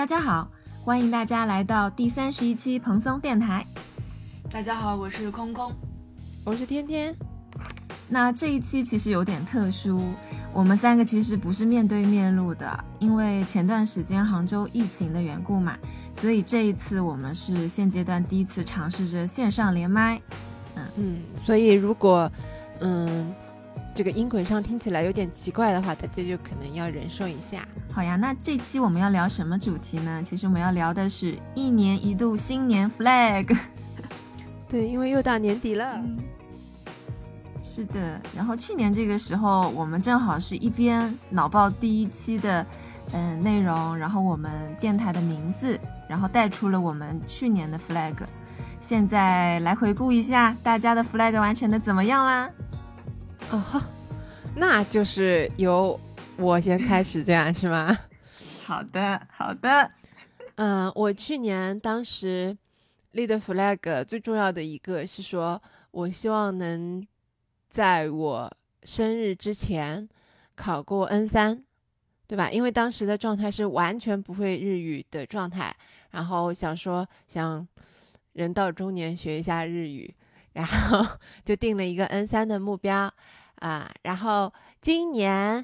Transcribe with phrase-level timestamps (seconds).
[0.00, 0.50] 大家好，
[0.82, 3.66] 欢迎大家来到第三十一期蓬松电台。
[4.50, 5.74] 大家好，我是空空，
[6.42, 7.14] 我是天天。
[8.08, 10.02] 那这一期其实有点特殊，
[10.54, 15.76] 我们三个其实不是面对面录的，因为前段时间杭州疫情的缘故嘛，
[16.14, 20.18] 所以这一次我们是现阶段第一次尝试着线上连麦。
[20.76, 22.32] 嗯嗯，所以如果
[22.80, 23.34] 嗯。
[23.92, 27.66] 这个音轨上听起来有点奇怪的话，大家就可能要忍受一下。
[27.92, 30.22] 好呀，那这期我们要聊什么主题呢？
[30.22, 33.56] 其实我们要聊的是一年一度新年 flag。
[34.68, 36.00] 对，因为又到年底了。
[37.62, 42.64] 是的，然后去年这个时候，我们正好是一边脑爆第一期的
[43.12, 44.50] 嗯内容，然后我们
[44.80, 45.78] 电台的名字，
[46.08, 48.14] 然后带出了我们去年的 flag。
[48.80, 52.50] 现在来回顾一下，大家的 flag 完成的怎么样啦？
[53.50, 53.82] 哦哈，
[54.54, 55.98] 那就是由
[56.40, 57.96] 我先开始，这样是吗？
[58.64, 59.90] 好的，好的。
[60.54, 62.56] 嗯，我去年当时
[63.12, 67.06] 立的 flag 最重要的一个是说，我希望能
[67.68, 68.50] 在我
[68.84, 70.08] 生日之前
[70.54, 71.62] 考过 N 三，
[72.26, 72.50] 对吧？
[72.50, 75.74] 因为当时的状态是完全不会日语的状态，
[76.10, 77.66] 然后想说想
[78.32, 80.14] 人到中年学一下日语，
[80.54, 81.04] 然后
[81.44, 83.12] 就定了一个 N 三的目标。
[83.56, 85.62] 啊，然后今年，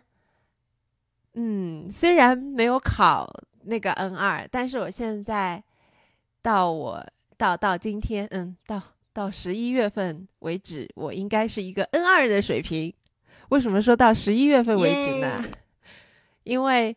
[1.36, 3.30] 嗯，虽然没有考
[3.64, 5.62] 那个 N 二，但是我现在
[6.42, 7.06] 到我
[7.36, 12.92] 到到今天，嗯，到到十一月份为止，我应该是一个 N 二的水平。
[13.50, 15.44] 为什么说到十一月份为止呢？
[16.44, 16.96] 因为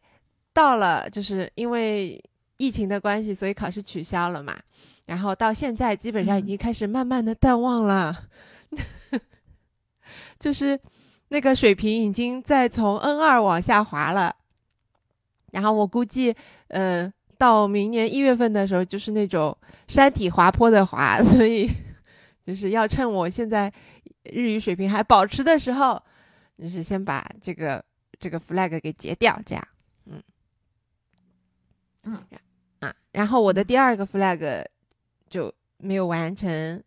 [0.54, 2.24] 到了，就是因为
[2.58, 4.58] 疫情的关系，所以考试取消了嘛。
[5.06, 8.30] 然后到现在，基本上已经开始慢慢的淡忘了。
[10.40, 10.80] 就是
[11.30, 14.36] 那个水平已经在从 N 二往下滑了，
[15.52, 16.36] 然后我估计，
[16.70, 19.56] 呃，到明年一月份的时候，就是那种
[19.88, 21.70] 山体滑坡的滑， 所以
[22.46, 23.72] 就是要趁我现在
[24.24, 26.02] 日语水平还保持的时候，
[26.58, 27.84] 就是先把这个
[28.20, 29.68] 这个 flag 给截掉，这样，
[30.06, 30.22] 嗯，
[32.06, 32.24] 嗯，
[32.80, 34.66] 啊，然后我的第二个 flag
[35.30, 36.84] 就没有完成。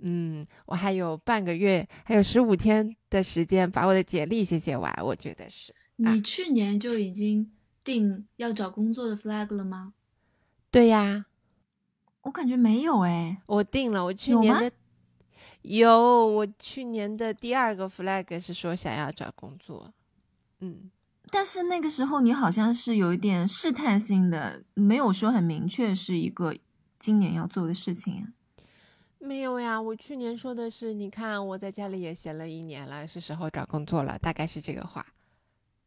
[0.00, 4.92] 嗯，我还有半个月，还有十五天的时间把我的简历写写完。
[5.02, 5.74] 我觉得是。
[5.96, 7.50] 你去年就已经
[7.82, 9.94] 定要找工作的 flag 了吗？
[10.70, 11.26] 对呀，
[12.22, 13.42] 我感觉没有哎。
[13.46, 14.70] 我定了，我去年的
[15.62, 19.92] 有，我去年的第二个 flag 是说想要找工作。
[20.60, 20.90] 嗯，
[21.30, 26.54] 但是那个时候你好像是有一点试探性的，没有说很明确是一个
[26.98, 28.32] 今年要做的事情。
[29.20, 35.04] 没有呀，我去年说的是，你看我在家里也闲了一年了，是时候找工作了，大概是这个话，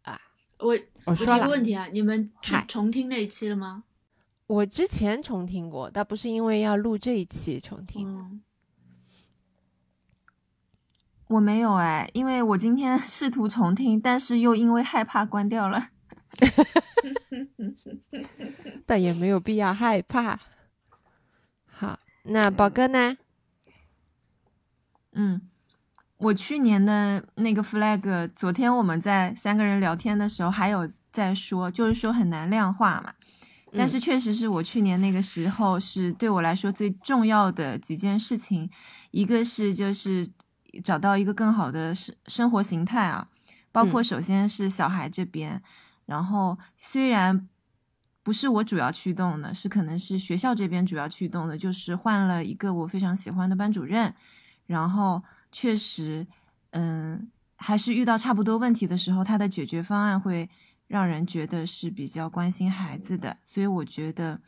[0.03, 0.19] 啊，
[0.59, 3.85] 我我提个问题啊，你们重重听那一期了吗？
[4.47, 8.41] 我之前重听过，但不是因为要录这一期重听。
[11.27, 15.87] 我没有哎，因为我今天 试图重听，但是又因为害怕关掉了，
[18.85, 20.37] 但也没有必要害怕。
[22.23, 23.17] 那宝哥呢？
[25.13, 25.41] 嗯，
[26.17, 33.13] 我去年的那个 flag，昨天我们在三个人聊天的时候还有在说，就是说很难量化嘛。
[33.73, 38.69] 但是确实是我去年那个时候是对我来说最重要的几件事情，
[39.09, 40.29] 一个是就是
[40.83, 43.27] 找到一个更好的生生活形态啊，
[43.71, 45.61] 包括首先是小孩这边，
[46.05, 47.47] 然后虽然。
[48.23, 54.13] 不是我主要驱动的，是可能是学校这边主要驱动的，就是换了一个我非常喜欢的班主任，
[54.67, 56.27] 然后确实，
[56.69, 60.47] 嗯，还是遇到差不多问题的时候，他的解决方案会
[60.87, 64.39] 让人觉得是比较关心孩子的，所以我觉得，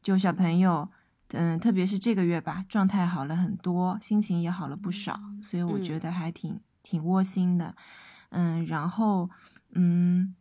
[0.00, 0.88] 就小朋友，
[1.32, 7.74] 嗯，特别是这个月吧，状态好了很多，心情也好了不少，所以我觉得还挺挺窝心的，
[8.28, 9.28] 嗯，然后，
[9.72, 10.36] 嗯。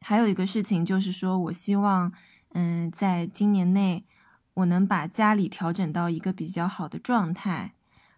[0.00, 2.12] 还有一个事情就是说，我希望，
[2.52, 4.04] 嗯，在今年内，
[4.54, 7.74] 我能把家里调整到一个比较好的状态。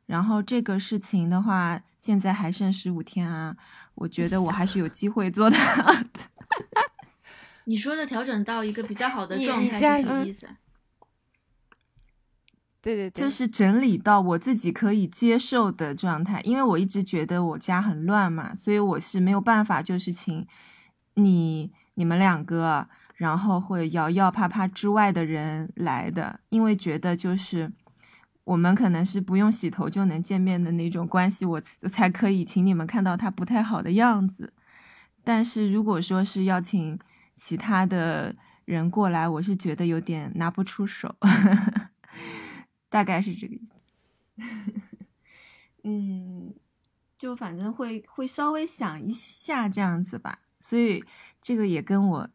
[0.06, 3.56] 然后这个事情的话，现在还剩十五天啊，
[3.94, 5.56] 我觉得我还是有机会做的。
[7.64, 10.49] 你说的调整到一个比较好的状态是什么意思？
[12.81, 16.40] 对对对，就是整理到我自己可以接受的状态。
[16.43, 20.46] 因为我一直觉得我家很乱嘛，所以我是没有办法，就是请。
[21.14, 27.73] 你你们两个，然后会摇摇啪啪之外的人来的，因为觉得就是
[28.44, 34.53] 我们可能是不用洗头就能见面的那种关系，我才可以请你们看到他不太好的样子。
[35.25, 36.99] 但是如果说是要请
[37.37, 38.35] 其他的
[38.65, 41.15] 人过来，我是觉得有点拿不出手，
[42.91, 43.73] 大概是这个意思。
[45.85, 46.55] 嗯，
[47.19, 51.05] 就反正会会稍微想一下这样子吧，所以
[51.41, 52.29] 这个也跟我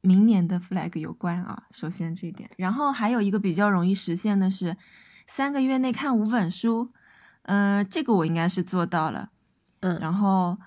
[0.00, 1.64] 明年的 flag 有关啊。
[1.70, 4.76] 首先这一点，然后还有一个比较容易实现的是
[5.26, 6.90] 三个月内看五本书，
[7.42, 9.30] 嗯、这个我应该是做到了。
[9.80, 10.58] 嗯，然后，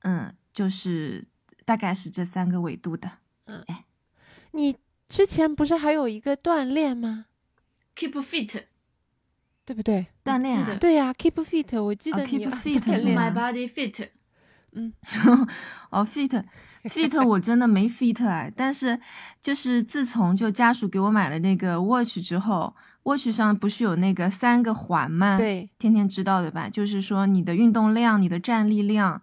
[0.00, 1.24] 嗯，就是
[1.64, 3.10] 大概是这三个维度的。
[3.46, 3.64] 嗯
[4.52, 4.76] 你
[5.08, 7.26] 之前不是还有一个锻炼吗
[7.94, 8.64] ？keep fit，
[9.64, 10.06] 对不对？
[10.24, 14.10] 锻炼啊，对呀、k e e p fit，我记哦得你，keep fit 是吗 my body fit，
[15.90, 16.44] 哦，fit
[16.84, 18.98] fit 我真的没 fit 哎，但是
[19.40, 22.74] 就是自从就家属给我买了那个 watch 之后
[23.04, 26.68] ，watch 上不是有那个三个环吗？，对，天天知道对吧？
[26.68, 29.20] 就是说你的运动量、你的站立量，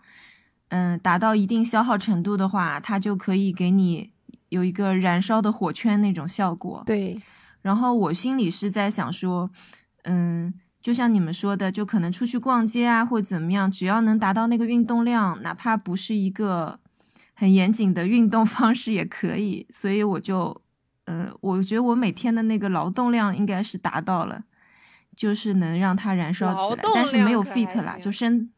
[0.69, 4.11] 嗯，达到一定消耗程度的话，它就可以给你
[4.49, 6.83] 有一个燃烧的火圈那种效果。
[6.85, 7.15] 对，
[7.61, 9.49] 然后我心里是在想说，
[10.03, 10.53] 嗯，
[10.85, 16.79] 就像你们说的，就可能出去逛街啊，或怎么样，只要能达到那个运动量，哪怕不是一个
[17.33, 19.65] 很严谨的运动 方式也可以。
[19.71, 20.61] 所以我就，
[21.05, 24.43] 呃，我觉得我每天的那个劳动量应该是达到了，
[25.15, 28.51] 就是能让它燃烧起来，但是没有 fit 啦，就身，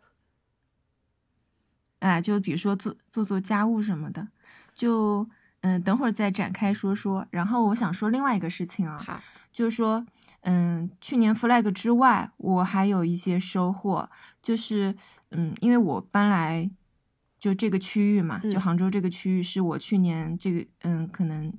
[2.00, 4.28] 哎，就比如说做做做家务什么的，
[4.76, 5.30] 就。
[5.62, 7.26] 嗯，等会儿再展开说说。
[7.32, 9.20] 然后我想说另外一个事情啊，
[9.52, 10.06] 就是说，
[10.42, 14.10] 嗯，去年 flag 之外，我还有一些收获，
[14.42, 14.96] 就是，
[15.32, 16.70] 嗯，因为我搬来
[17.40, 21.54] 就这个区域嘛，就嗯杭州这个区域是我去年这个，嗯，可能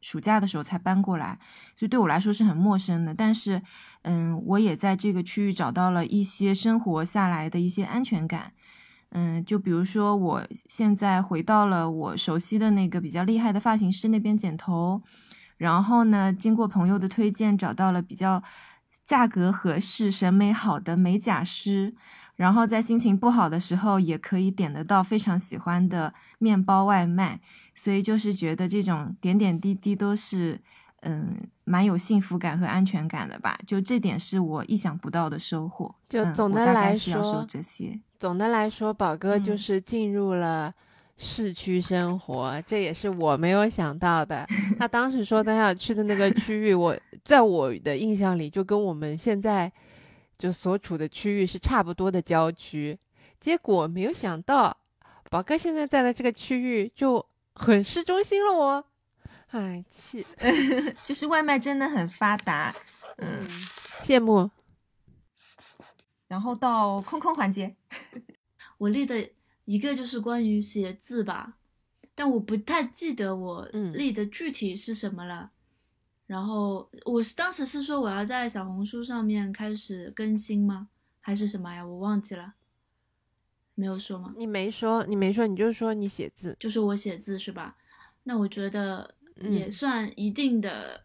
[0.00, 1.38] 暑假的时候才搬过来，
[1.76, 3.12] 所以对我来说是很陌生的。
[3.12, 3.60] 但是，
[4.02, 8.52] 嗯，我也在这个区域找到了一些生活下来的一些安全感。
[9.10, 15.02] 嗯，就比如说，我现在回到了我熟悉的那个比较厉害的发型师那边剪头，
[15.56, 18.42] 然后呢，经过朋友的推荐，找到了比较
[19.04, 21.94] 价格合适、审美好的美甲师，
[22.34, 27.40] 然后在心情不好的时候，也可以点得到非常喜欢的面包外卖，
[27.74, 30.60] 所以就是觉得这种点点滴滴都是，
[31.00, 31.32] 嗯，
[31.64, 33.58] 蛮有幸福感和安全感的吧。
[33.66, 35.94] 就这点是我意想不到的收获。
[36.08, 38.00] 就总的来概是要说说这些。
[38.18, 40.74] 总的来说，宝哥就嗯是进入了
[41.18, 44.46] 市区生活，这也是我没有想到的。
[44.78, 49.72] 他当时说他要去的那个区域，我在我的印象里就跟我们现在
[50.36, 52.98] 就所处的区域是差不多的郊区，
[53.40, 54.76] 结果没有想到，
[55.30, 57.24] 宝哥现在在的这个区域就
[57.54, 58.84] 很市中心了哦。
[59.52, 60.26] 哎，气，
[61.06, 62.74] 就是外卖真的很发达，
[63.16, 63.48] 嗯，
[64.02, 64.50] 羡慕。
[66.28, 67.74] 然后到空空环节，
[68.76, 69.26] 我立的
[69.66, 71.58] 一个就是关于写字吧，
[72.14, 75.52] 但我不太记得我嗯立的具体是什么了。
[76.26, 80.88] 然后我是当时是说我要在小红书上面开始更新吗？
[81.20, 81.86] 还是什么呀？
[81.86, 82.54] 我忘记了，
[83.74, 84.34] 没有说吗？
[84.36, 87.76] 你没说，你没说，你就说你写字，就是我写字是吧？
[88.24, 91.04] 那我觉得嗯也算一定的，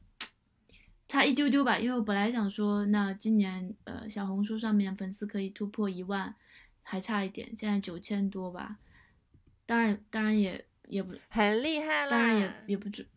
[1.08, 1.78] 差一丢丢吧。
[1.78, 6.36] 因为我本来想说，那今年呃小红书上面粉丝可以突破一万，
[6.92, 8.78] 还差一点，现在九千多吧。
[9.66, 12.10] 当然，当然也也不，很厉害啦。
[12.10, 13.08] 当然也也不准。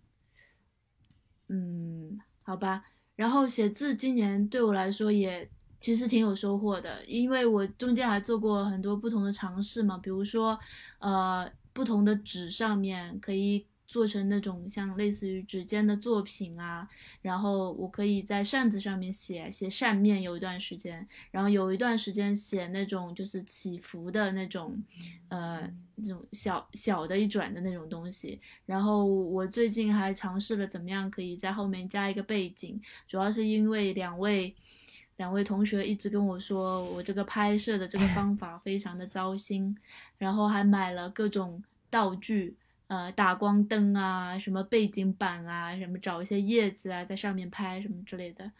[1.49, 2.85] 嗯，好吧。
[3.17, 5.51] 然后写字今年对我来说也
[5.81, 10.57] 其实挺有收获的，因为我中间还做过很多不同的尝试嘛，比如说
[11.01, 16.89] 呃不同的纸上面可以做成那种像类似于指尖的作品啊，
[17.23, 24.77] 然后我可以在扇子上面写写扇面，有一段时间，然后有一段时间写那种就是起伏的那种，
[25.29, 28.41] 呃，这种小小的一转的那种东西。
[28.67, 34.53] 然后我最近还尝试了怎么样可以在后面加一个背景，主要是因为两位
[35.19, 39.79] 两位同学一直跟我说我这个拍摄的这个方法非常的糟心，
[40.19, 42.57] 然后还买了各种道具。
[42.87, 48.51] 呃，打光灯啊，什么背景板啊，什么找一些叶子啊，在上面拍什么之类的。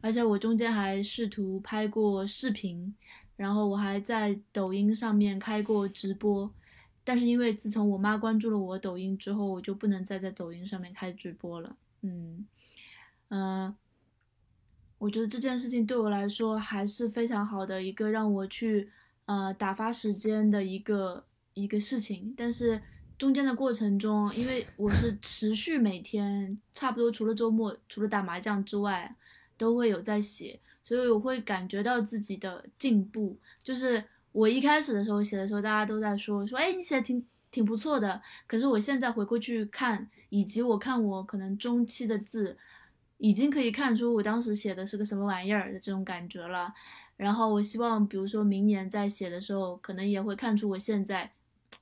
[0.00, 2.94] 而且我中间还试图拍过视频，
[3.36, 6.50] 然后我还在抖音上面开过直播，
[7.04, 11.76] 但是因为自从我妈关注了我抖音之后，我就不能再在抖音上面开直播了。
[12.02, 12.46] 嗯，
[13.28, 13.74] 呃，
[14.98, 18.90] 我觉得这件事情对我来说还是非常好的一个让我去
[19.24, 22.80] 呃打发时间的一个一个事情，但是
[23.18, 29.16] 中间的过程中，因为我是持续每天差不多除了周末除了打麻将之外，
[29.56, 33.38] 都会有在写，所以我会感觉到自己的进步。
[33.62, 38.20] 就是我一开始的时候写的时候，大家都在说说，哎，你写的挺挺不错的。
[38.46, 42.58] 可是我现在回过去看，以及我看我可能中期的字，
[43.16, 46.74] 已经可以看出我当时写的是个什么玩意儿的这种感觉了。
[47.16, 51.32] 然后我希望，比如说明年再写的时候，可能也会看出我现在，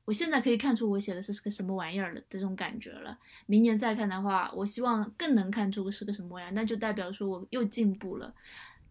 [0.05, 3.19] 我现在可以看出我写的是个什么玩意儿的这种感觉了。
[3.47, 8.35] 明年再看的话，我希望更能看出是个什么玩意儿，那就代表说我又进步了，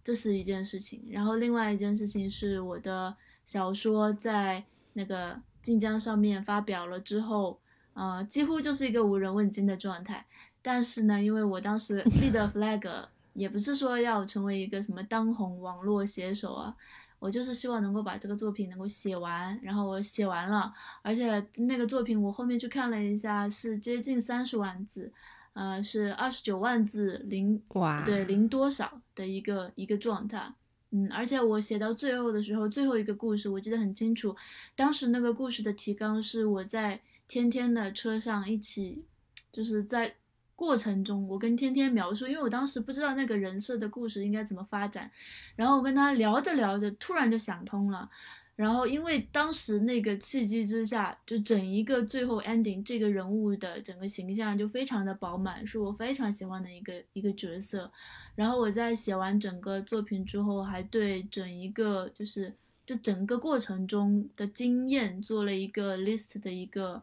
[0.04, 1.04] 这是一件事情。
[1.10, 7.60] 然后另外一件事情是我的小说在那个晋江上面发表了之后，
[7.94, 10.26] 呃，几乎就是一个无人问津的状态。
[10.62, 13.06] 但是呢，因为我当时立的 flag。
[13.34, 16.76] 也不是说要成为一个什么当红网络写手啊，
[17.24, 25.10] 我就是希望能够把这个作品能够写完，然后我写完了，而且那个作品我后面去看了一下，是接近三十万字，
[25.53, 30.53] 呃，是二十九万字零哇，对零多少的一个一个状态，
[30.92, 34.36] 嗯，而且我写到最后的时候，最后一个故事我记得很清楚，
[34.75, 37.00] 当时那个故事的提纲是我在
[37.30, 39.06] 天天的车上一起，
[39.50, 40.13] 就是在。
[40.56, 45.10] 过程中，我跟天天描述，因为我当时不知道那个人设的故事应该怎么发展，
[45.56, 48.10] 然后我跟他聊着聊着，突然就想通了。
[48.56, 57.92] 然后因为当时那个契机之下，就整一个最后 ending 这个人物的整个形象就非常的饱满，是我非常喜欢的一个一个角色。
[58.36, 62.54] 然后我在写完整个作品之后，还对整一个就是
[62.86, 67.02] 这整个过程中的经验做了一个 list 的一个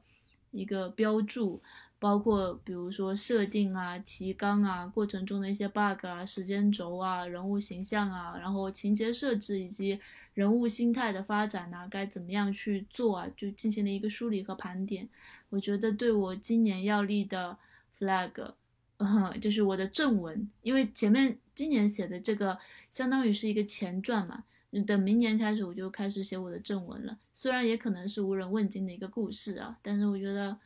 [0.52, 1.60] 一个标注。
[2.00, 10.00] 包括比如说设定啊、提纲啊、过程中的一些 bug 啊、时间轴啊、人物形象啊，然后情节设置以及
[10.32, 15.06] 人物心态的发展呐，该怎么样去做啊，就进行了一个梳理和盘点。
[15.50, 17.58] 我觉得对我今年要立的
[17.98, 18.54] flag，
[19.38, 22.58] 就是我的正文，因为前面今年写的这个
[22.90, 24.44] 相当于是一个前传嘛，
[24.86, 27.18] 等明年开始我就开始写我的正文了。
[27.34, 30.56] 虽然也可能是无人问津的一个故事啊，但是我觉得。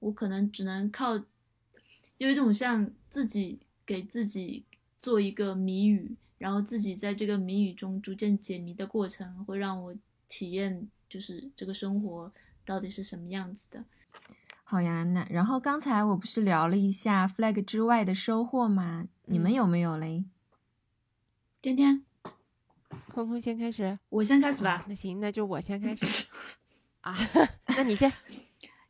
[0.00, 1.16] 我可能只能靠
[2.18, 4.64] 有一种像自己给自己
[4.98, 9.94] 做一个谜语，然后自己在这个谜语中逐渐解谜的过程，会让我
[10.28, 12.32] 体验就是这个生活
[12.64, 13.84] 到底是什么样子的。
[14.64, 19.08] 好呀，那然后刚才我不是聊了一下 flag 之外的收获吗？
[19.24, 20.24] 你们有没有嘞？
[21.60, 22.04] 天天，
[23.12, 24.84] 空空先开始，我先开始吧。
[24.88, 26.26] 那行，那就我先开始
[27.02, 27.16] 啊。
[27.76, 28.12] 那你先。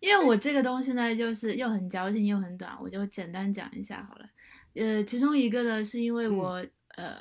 [0.01, 4.29] 因为我这个东西呢，就是又很矫情又很短，我就简单讲一下好了。
[4.75, 6.65] 呃，其中一个呢，是因为我
[6.97, 7.17] 呃，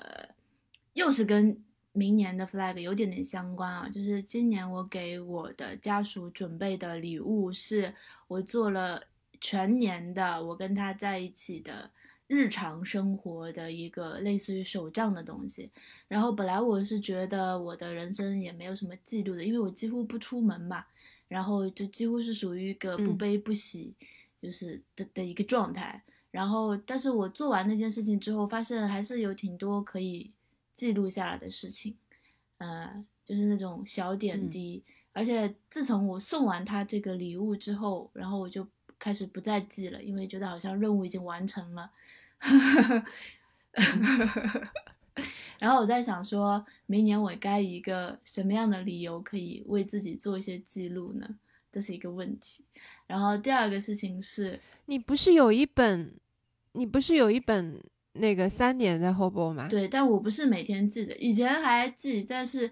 [0.94, 7.94] 又是跟明年的 flag 有点点相关啊，就是今年我给我的家属准备的礼物，是
[8.28, 9.04] 我做了
[9.42, 11.92] 全年的我跟他在一起的
[12.28, 15.70] 日常生活的一个类似于手账的东西。
[16.08, 20.86] 然后本来我是觉得我的人生也没有什么记录的，因为我几乎不出门嘛。
[21.30, 23.94] 然后就几乎是属于一个不悲不喜，
[24.42, 26.04] 就是的的一个状态。
[26.32, 30.32] 然后，但是我做完那件事情之后，发现还是有挺多可以
[30.76, 31.96] 记录下来的事情，
[32.58, 34.84] 呃，就是那种小点滴。
[35.12, 38.66] 而且自从我送完他这个礼物之后，然后我就
[39.00, 41.92] 开始不再记了，因为觉得好像任务已经完成了。
[45.58, 51.28] 然后我在想，说明年我该以一个什么样的理由可以为自己做一些记录呢？
[51.72, 52.64] 这是一个问题。
[53.06, 56.14] 然后第二个事情是，你不是有一本，
[56.74, 59.68] 你不是有一本那个三年的 hobo 吗？
[59.68, 62.72] 对，但我不是每天记的，以前还记，但是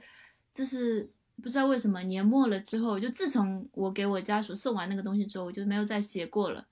[0.54, 1.10] 就是
[1.42, 6.66] 不知道为什么年末了之后，就自从我给我家属送完那个东西之后，我就没有再写过了。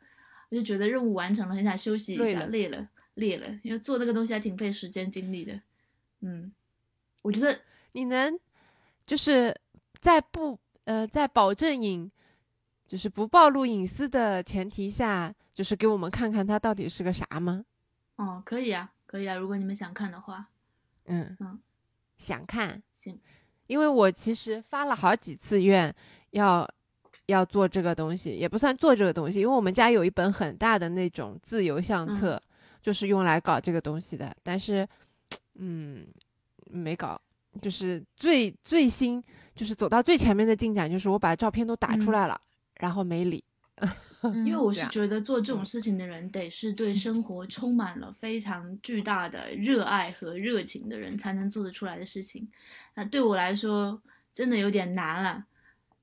[0.49, 5.59] 我就觉得任务完成了，很想休息一下，累了，累了，因为做那个东西还挺费时间精力的。
[6.21, 6.53] 嗯，
[7.21, 7.59] 我觉得
[7.91, 8.39] 你能
[9.05, 9.53] 就是
[9.99, 12.09] 在不呃在保证隐
[12.87, 17.65] 就是不暴露隐私的前提下，就是给我们看看它到底是个啥吗？
[18.17, 20.49] 哦，可以啊，可以啊，如果你们想看的话，
[21.05, 21.59] 嗯嗯，
[22.17, 23.19] 想看行，
[23.67, 25.93] 因为我其实发了好几次愿
[26.31, 26.67] 要
[27.25, 32.41] 要做这个东西，也不算做这个东西，因为我们家有一本很大的那种自由相册，
[32.85, 34.87] 就是用来搞这个东西的，但是。
[35.57, 36.05] 嗯，
[36.65, 37.19] 没搞，
[37.61, 39.23] 就是最最新，
[39.55, 42.37] 就是走到最前面的进展，就是我把照片都打出来了，
[42.75, 43.41] 然后没理。
[44.43, 52.45] 因为我 是觉得做这种事情的人，得是对生活充满了非常巨大的热爱和热情的人，才能做得出来的事情。
[52.95, 54.01] 那对我来说，
[54.33, 55.45] 真的有点难了。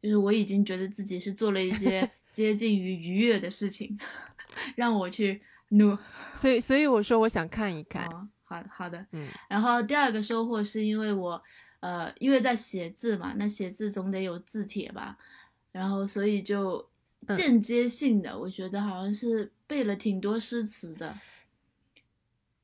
[0.01, 3.99] 就是我已经觉得自己是做了一些 接近于愉悦的事情，
[4.77, 5.43] 让我去
[5.73, 5.97] 努。
[6.35, 8.09] 所以，所以我说我想看一看。
[8.45, 11.43] 好好的，嗯，然后第二个收获是因为我，
[11.81, 15.17] 呃，因为在写字嘛，那写字总得有字帖吧，
[15.73, 16.87] 然后所以就
[17.27, 21.17] 嗯间接性的，我觉得好像是背了挺多诗词的，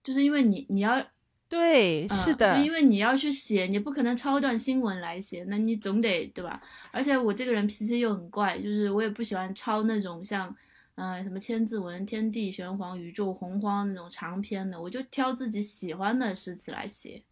[0.04, 1.02] 就是因为你你要
[1.48, 6.60] 对，嗯是的，就因为你要去写，你不可能抄一段新闻来写，那你总得对吧？
[6.90, 10.54] 而且我这个人脾气又很怪，就是我也不喜欢抄那种像，
[10.98, 17.22] 呃，什么千字文、天地玄黄、宇宙洪荒那种长篇的，我就挑自己喜欢的诗词来写。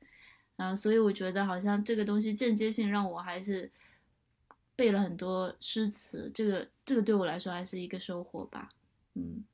[0.54, 3.68] 然后，所以我觉得好像这个东西间接性让我还是
[4.76, 8.68] 背了很多诗词，这个这个对我来说还是一个收获吧。
[9.14, 9.44] 嗯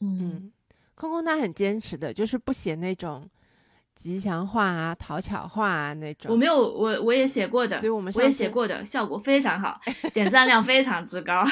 [0.00, 0.50] 嗯，
[0.94, 3.28] 空空他很坚持的，就是不写那种
[3.98, 6.30] 吉祥话啊、讨巧话啊那种。
[6.30, 9.80] 我没有，我我也写过的，所以我们我也写过的，效果非常好，
[10.14, 11.44] 点赞量非常之高，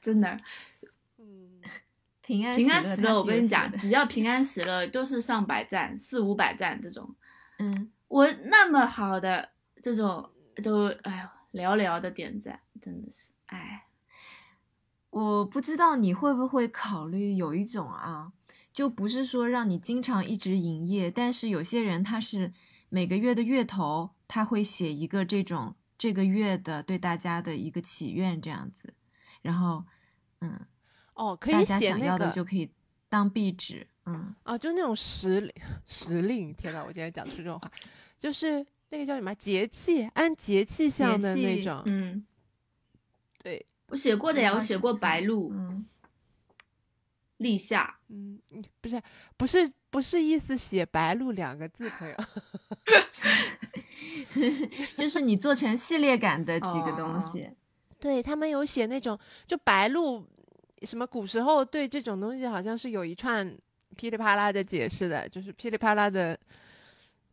[0.00, 0.40] 真的。
[1.18, 1.60] 嗯，
[2.22, 7.14] 平安平安喜乐，喜乐它是我跟你讲，只要平安喜乐都是上百赞、四五百赞这种。
[7.58, 9.50] 嗯，我那么好的
[9.82, 10.30] 这种
[10.64, 13.84] 都，哎呦，寥寥的点赞，真的是，哎，
[15.10, 18.32] 我不知道你会不会考虑有一种啊，
[18.76, 22.52] 就不是说让你经常一直营业，但是有些人他是
[22.90, 28.92] 每个月的月头他会写一个这种这个月的对大家的一个祈愿这样子，
[29.40, 29.82] 然后
[30.40, 30.60] 嗯，
[31.14, 32.70] 哦，可大以家想要的写那个就可以
[33.08, 35.52] 当壁纸，嗯哦，就那种时令
[35.86, 36.52] 时令。
[36.52, 37.72] 天呐，我今天讲出这种话，
[38.20, 41.82] 就是那个叫什么节气，按节气象的那种。
[41.86, 42.26] 嗯，
[43.42, 45.86] 对，我写过的呀，我写过白露、嗯，
[47.38, 49.02] 立夏，嗯，嗯不是
[49.36, 52.16] 不是不是意思写白露两个字，朋友。
[54.96, 57.50] 就是你做成系列感的几个哦东西，
[57.98, 60.24] 对他们有写那种，就白露，
[60.82, 63.56] 什么古时候对这种东西好像是有一串
[63.96, 66.38] 噼里啪啦的解释的，就是噼里啪啦的，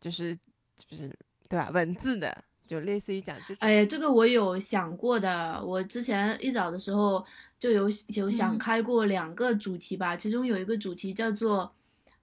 [0.00, 0.34] 就是
[0.76, 1.08] 就是
[1.48, 1.70] 对吧？
[1.70, 3.56] 文字的，就类似于讲这种。
[3.60, 5.62] 哎呀，这个我有想过的。
[5.64, 7.24] 我之前一早的时候
[7.58, 11.74] 就有有想嗯开过两个主题吧，其中有一个主题叫做，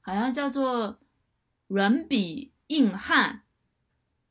[0.01, 0.97] 好像叫做
[1.67, 3.43] 软笔硬汉，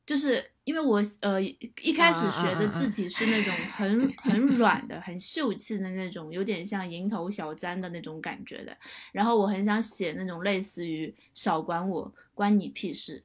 [0.05, 8.75] 就是因为我呃一开始学的字体是那种很很软的、很秀气的那种，有点像蝇头小簪的那种感觉的。
[9.11, 13.23] 然后我很想写那种类似于“少管我，关你屁事”，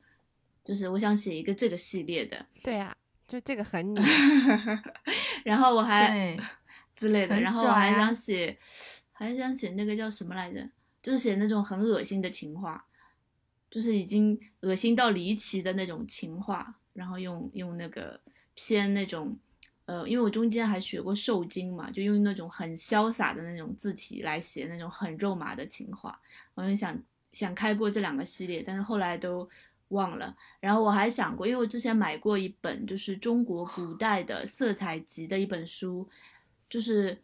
[0.67, 2.45] 就是我想写一个这个系列的。
[2.65, 2.93] 对啊，
[3.29, 4.01] 就这个很你。
[5.45, 6.41] 然后我还对，
[6.97, 8.59] 之类的，然后我还想写，
[9.13, 10.69] 还想写那个叫什么来着？
[11.01, 12.85] 就是写那种很恶心的情话，
[13.71, 18.21] 就是已经恶心到离奇的那种情话，然后用用那个
[18.55, 19.39] 偏那种，
[19.85, 26.21] 呃，因为我中间还学过受精嘛，就用那种很潇洒的那种字体来写那种很肉麻的情话。
[26.55, 27.01] 我就想
[27.31, 29.49] 想开过这两个系列，但是后来都
[29.89, 30.37] 忘了。
[30.61, 36.09] 然后我还想过，因为我之前买过一本就是中国古代的色彩集的一本书，
[36.69, 37.17] 就是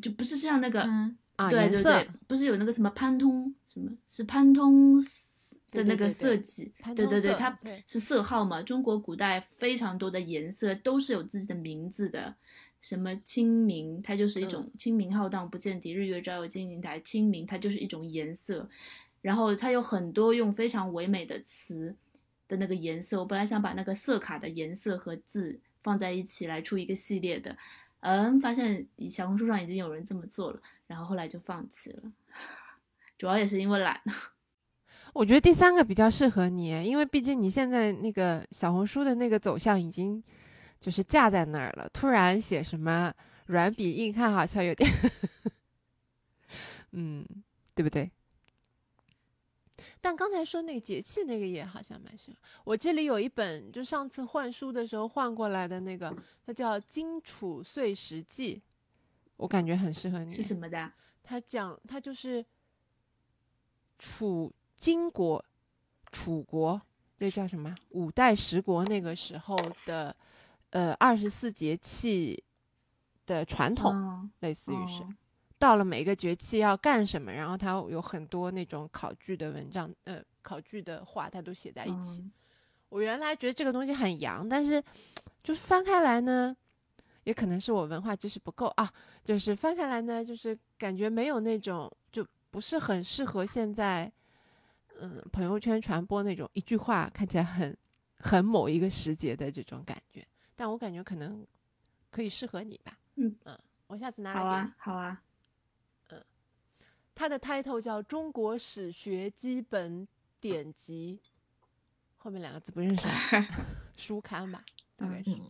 [0.00, 4.98] 就不是像那个、嗯啊，对对对，不是有那个什么潘通什么是潘通
[5.70, 8.62] 的那个对对色级，对对对，它是色号嘛。
[8.62, 12.34] 中国古代非常多的颜色都是有自己的名字的，
[12.80, 16.98] 什么清明，它就是一种清明浩荡不见底，日月照耀金银台。
[17.00, 18.66] 清明它就是一种颜色，
[19.26, 21.92] 然后它有很多用非常唯美的词
[22.46, 23.18] 的那个颜色。
[23.18, 27.56] 我本来想把那个色卡的颜色和字放在一起来出一个系列的，
[28.02, 32.12] 嗯，发现小红书上已经有人这么做了，然后后来就放弃了。
[33.18, 34.00] 主要也是因为懒。
[35.12, 40.22] 我觉得第三个比较适合你，因为毕竟你现在那个小红书的那个走向已经
[40.80, 43.12] 就是架在那儿了，突然写什么
[43.46, 44.88] 软笔硬汉，好像有点，
[46.92, 47.26] 嗯，
[47.74, 48.08] 对不对？
[50.00, 52.36] 但刚才说那个节气那个也好像蛮适合。
[52.64, 58.56] 我这里有一本，就上次换书的时候换过来的那个，它叫《荆楚岁时记》，
[59.36, 60.28] 我感觉很适合你。
[60.28, 60.94] 是什么的啊？
[61.22, 62.44] 他讲它就是
[63.98, 65.44] 楚金国、
[66.12, 66.80] 楚国，
[67.18, 67.74] 这叫什么？
[67.90, 70.14] 五代十国那个时候的
[70.70, 72.44] 呃二十四节气
[73.26, 75.14] 的传统，哦类似于是、哦
[75.58, 82.22] 到了每个节气要干什么，然后它有很多那种考据的文章，呃，考据的话，它都写在一起。
[82.22, 82.32] 嗯
[82.88, 84.82] 我原来觉得这个东西很洋，但是
[85.42, 86.56] 就是翻开来呢，
[87.24, 88.90] 也可能是我文化知识不够啊。
[89.24, 94.10] 就是翻开来呢，就是感觉没有那种，就不是很适合现在，
[95.00, 97.76] 嗯，朋友圈传播那种一句话看起来很
[98.20, 100.24] 很某一个时节的这种感觉。
[100.54, 101.44] 但我感觉可能
[102.12, 102.96] 可以适合你吧。
[103.16, 104.46] 嗯嗯，我下次拿来好。
[104.46, 105.22] 啊，好啊，
[107.16, 110.06] 它的 title 叫《中国史学基本
[110.38, 111.18] 典籍》，
[112.18, 113.48] 后面两个字不认识啊，
[113.96, 114.62] 书刊吧。
[114.96, 115.40] 大概是嗯，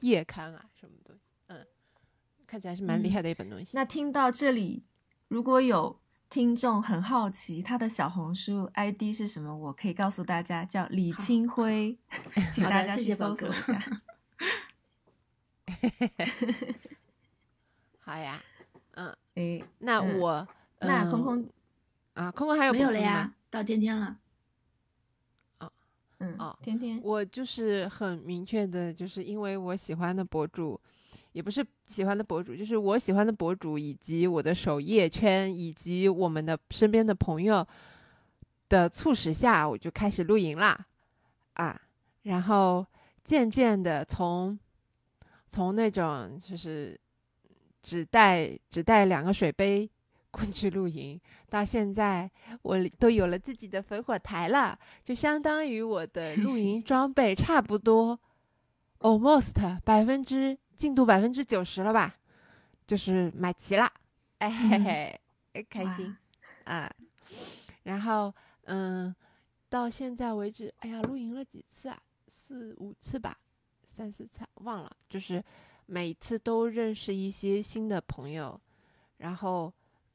[0.00, 1.66] 夜刊啊，什么东西，嗯，
[2.46, 3.74] 看起来是蛮厉嗯害的一本东西。
[3.76, 4.84] 那听到这里，
[5.28, 11.98] 如果有听众很好奇他的小红书 ID 是什么，我可以告诉大家，叫李清辉，
[12.52, 14.02] 请大家去搜索一下。
[18.00, 18.42] 好呀，
[18.92, 20.48] 嗯， 诶，那嗯我、嗯
[20.80, 21.48] 那空空，
[22.14, 24.16] 啊，空空还有没有了呀，到天天了。
[26.20, 30.80] 嗯哦，天天，我就是很明确的，就是因为我喜欢的博主，
[31.30, 37.64] 也不是喜欢的博主，就是我喜欢的博主，以及我的首页圈，以及我们的身边的朋友
[38.68, 40.86] 的促使下，我就开始露营啦，
[41.52, 41.80] 啊，
[42.22, 42.84] 然后
[43.22, 44.58] 渐渐的从
[45.48, 46.98] 从那种就是
[47.80, 49.88] 只带只带两个水杯
[50.32, 52.30] 过去露营，到现在
[52.62, 54.78] 我都有了自己的烽火台了。
[55.02, 58.18] 就相当于我的露营 装备差不多
[59.00, 62.14] almost 百分之进度百分之九十了吧，
[62.86, 63.90] 就是买齐了，
[64.38, 65.20] 哎嘿嘿，
[65.54, 66.16] 哎开心
[66.64, 66.90] 啊。
[67.84, 68.32] 然后
[68.64, 69.14] 嗯，
[69.70, 71.98] 到现在为止，哎呀，露营了几次啊？
[72.26, 73.36] 四五次吧，
[73.84, 75.42] 三四次忘了，就是
[75.86, 78.60] 每次都认识一些新的朋友，
[79.16, 79.72] 然后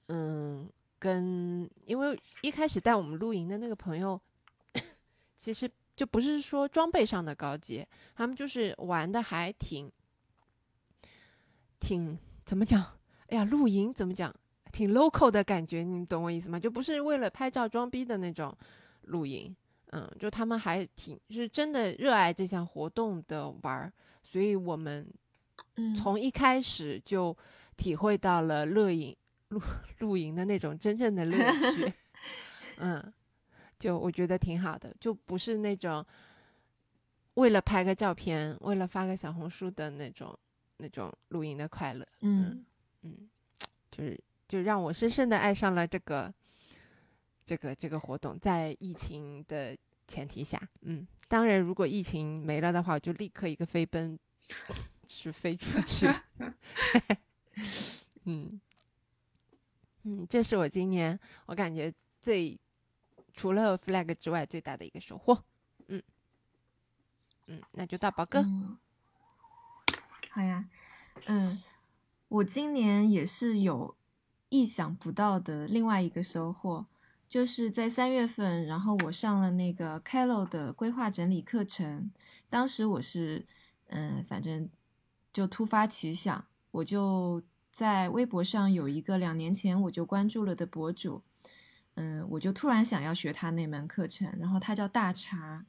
[0.07, 0.69] 嗯。
[0.99, 4.17] 跟，因为一开始带我们露营的那个朋友，
[5.35, 7.85] 其实就不是说装备上的高级，
[8.15, 9.91] 他们就是玩的还挺，
[11.77, 12.81] 挺怎么讲？
[13.27, 14.33] 哎呀，露营怎么讲？
[14.71, 16.57] 挺 local 的感觉，你懂我意思吗？
[16.57, 18.57] 就不是为了拍照装逼的那种
[19.01, 19.53] 露营，
[19.87, 23.91] 嗯，就他们还挺是真的热爱这项活动的玩儿，
[24.23, 25.05] 所以我们
[25.75, 27.37] 嗯，从一开始就
[27.75, 29.13] 体会到了乐营
[29.53, 29.61] 露
[29.99, 31.37] 露营的那种真正的乐
[31.71, 31.93] 趣，
[32.77, 33.13] 嗯，
[33.79, 36.05] 就我觉得挺好的，就不是那种
[37.35, 40.37] 为了拍个照片、为了发个小红书的那种
[40.77, 42.65] 那种露营的快乐，嗯
[43.03, 43.29] 嗯，
[43.91, 46.33] 就是就让我深深的爱上了这个
[47.45, 54.17] 这个这个活动，在疫情的前提下，嗯，当然如果疫情没了的话，我就立刻一个飞奔，
[55.07, 56.07] 是飞出去，
[58.25, 58.59] 嗯
[60.03, 62.59] 嗯，这是我今年我感觉最
[63.33, 65.43] 除了 flag 之外最大的一个收获，
[65.87, 66.01] 嗯
[67.47, 68.45] 嗯，那就到宝哥，
[70.29, 70.67] 好呀，
[71.25, 71.61] 嗯，
[72.27, 73.95] 我今年也是有
[74.49, 76.85] 意想不到的另外一个收获，
[77.27, 82.11] 就是在三月份，然后我上了那个 Kelo 的规划整理课程。
[82.49, 83.45] 当时我是，
[83.87, 84.69] 嗯，反正
[85.31, 87.41] 就突发奇想，我就
[87.73, 91.23] 在微博上有一个两年前我就关注了的博主，
[91.95, 95.65] 嗯，我就突然想要学他那门课程，然后他叫大茶，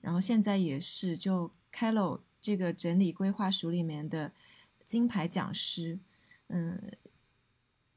[0.00, 4.32] 然后现在也是就 Kelo 这个整理规划署里面的
[4.84, 5.98] 金牌讲师，
[6.46, 6.80] 嗯，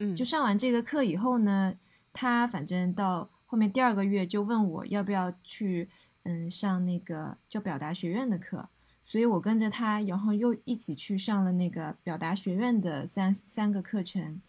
[0.00, 1.78] 嗯，就上完这个课以后呢，
[2.12, 5.88] 他反正到后面第二个月就问我要不要去，
[6.24, 8.68] 嗯，上那个就表达学院的课，
[9.12, 14.40] 所以我跟着他，然后又一起去上了那个表达学院的三三个课程，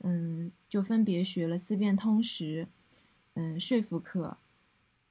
[0.00, 2.68] 嗯，就分别学了思辨通识，
[3.32, 4.36] 嗯，说服课，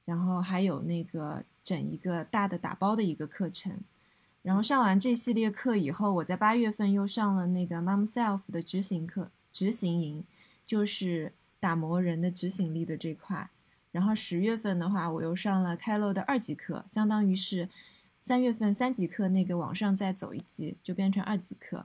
[0.04, 3.80] 然后还有那个整一个大的打包的一个课程。
[4.42, 10.24] 然后上完这系列课以后，我在八月份又上了那个 Mom Self 的执行课，执行营，
[10.64, 13.50] 就是打磨人的执行力的这块。
[13.90, 17.68] 然后十月份的话，我又上了开漏的二级课，相当于是
[18.22, 21.84] 三月份三级课那个往上再走一级，就变成二级课。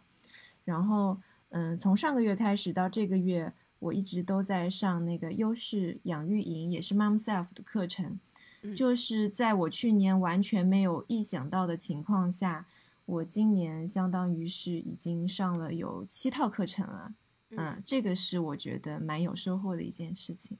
[0.63, 1.17] 然后，
[1.49, 8.19] 嗯，从上个月开始到这个月，我一直都在上那个优势养育营，也是 Mom Self 的课程。
[8.61, 12.67] 嗯就是在我去年完全没有意想到的情况下，
[13.05, 17.15] 我今年相当于是已经上了有七套课程了。
[17.49, 20.57] 嗯，这个是我觉得蛮有收获的一件事情。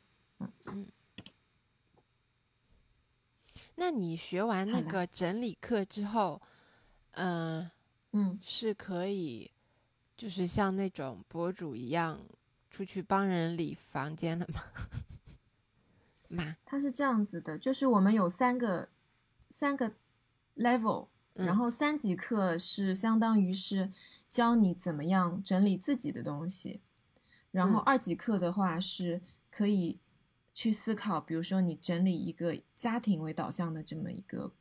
[3.80, 6.42] 那你学完那个整理课之后，
[7.12, 7.70] 嗯、
[8.12, 9.52] 嗯，是可以，
[10.18, 12.20] 就是像那种博主一样
[12.72, 14.64] 出去帮人理房间了吗？
[16.28, 18.90] 妈，它是这样子的，就是我们有三个
[19.52, 19.94] 三个
[20.56, 21.46] level，嗯。
[21.46, 23.92] 然后三级课是相当于是
[24.28, 26.82] 教你怎么样整理自己的东西，
[27.52, 27.84] 然后嗯。
[27.84, 30.00] 二级课的话是可以
[30.58, 34.52] 去思考，比如说你整理一个家庭为导向的这么一个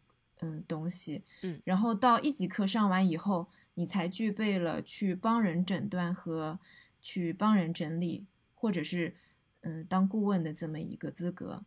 [0.40, 6.58] 嗯东西，嗯然后到一级课上完以后，你才具备了去帮人诊断和
[7.00, 9.16] 去帮人整理，或者是
[9.62, 11.64] 嗯当顾问的这么一个资格。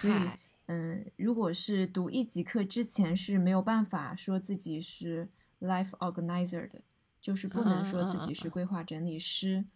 [0.00, 0.14] 所以，
[0.64, 5.28] 嗯，如果是读一级课之前是没有办法说自己是
[5.60, 6.80] life organizer 的，
[7.20, 9.66] 就是不能说自己是规划整理师。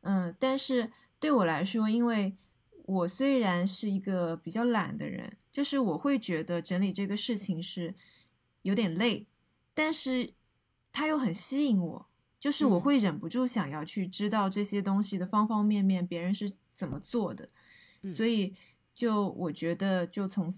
[0.00, 2.34] 嗯，但是对我来说，因为
[2.84, 7.94] 我虽然是一个比较懒的人，就是我会觉得整理这个事情是
[8.62, 9.26] 有点累，
[9.74, 10.32] 但是
[10.92, 12.06] 它又很吸引我，
[12.40, 17.48] 就是我会忍不住想要去知道这些东西的方方面面，别人是怎么做的，
[18.08, 18.54] 所以。
[18.96, 20.48] 就我觉得，就从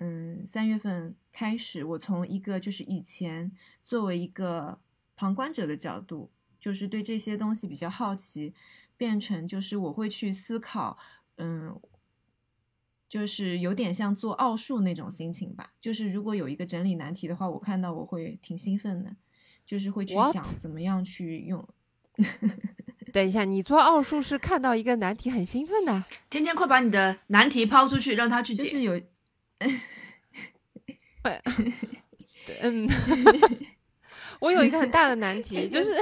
[0.00, 3.50] 嗯三月份开始，我从一个就是以前
[3.82, 4.78] 作为一个
[5.16, 8.52] 旁观者的角度，就是对这些东西比较好奇，
[8.98, 10.98] 变成就是我会去思考，
[11.36, 11.78] 嗯，
[13.08, 15.70] 就是有点像做奥数那种心情吧。
[15.80, 19.14] 就是如果有一个整理难题的话，我看到我会挺兴奋的，
[19.64, 21.66] 就是会去想怎么样去用。
[23.12, 26.04] 等一下，你做奥数是看到一个难题很兴奋的？
[26.28, 28.64] 天天快把你的难题抛出去，让他去解。
[28.64, 29.00] 就是有，
[32.60, 32.88] 嗯，
[34.40, 35.92] 我有一个很大的难题，就是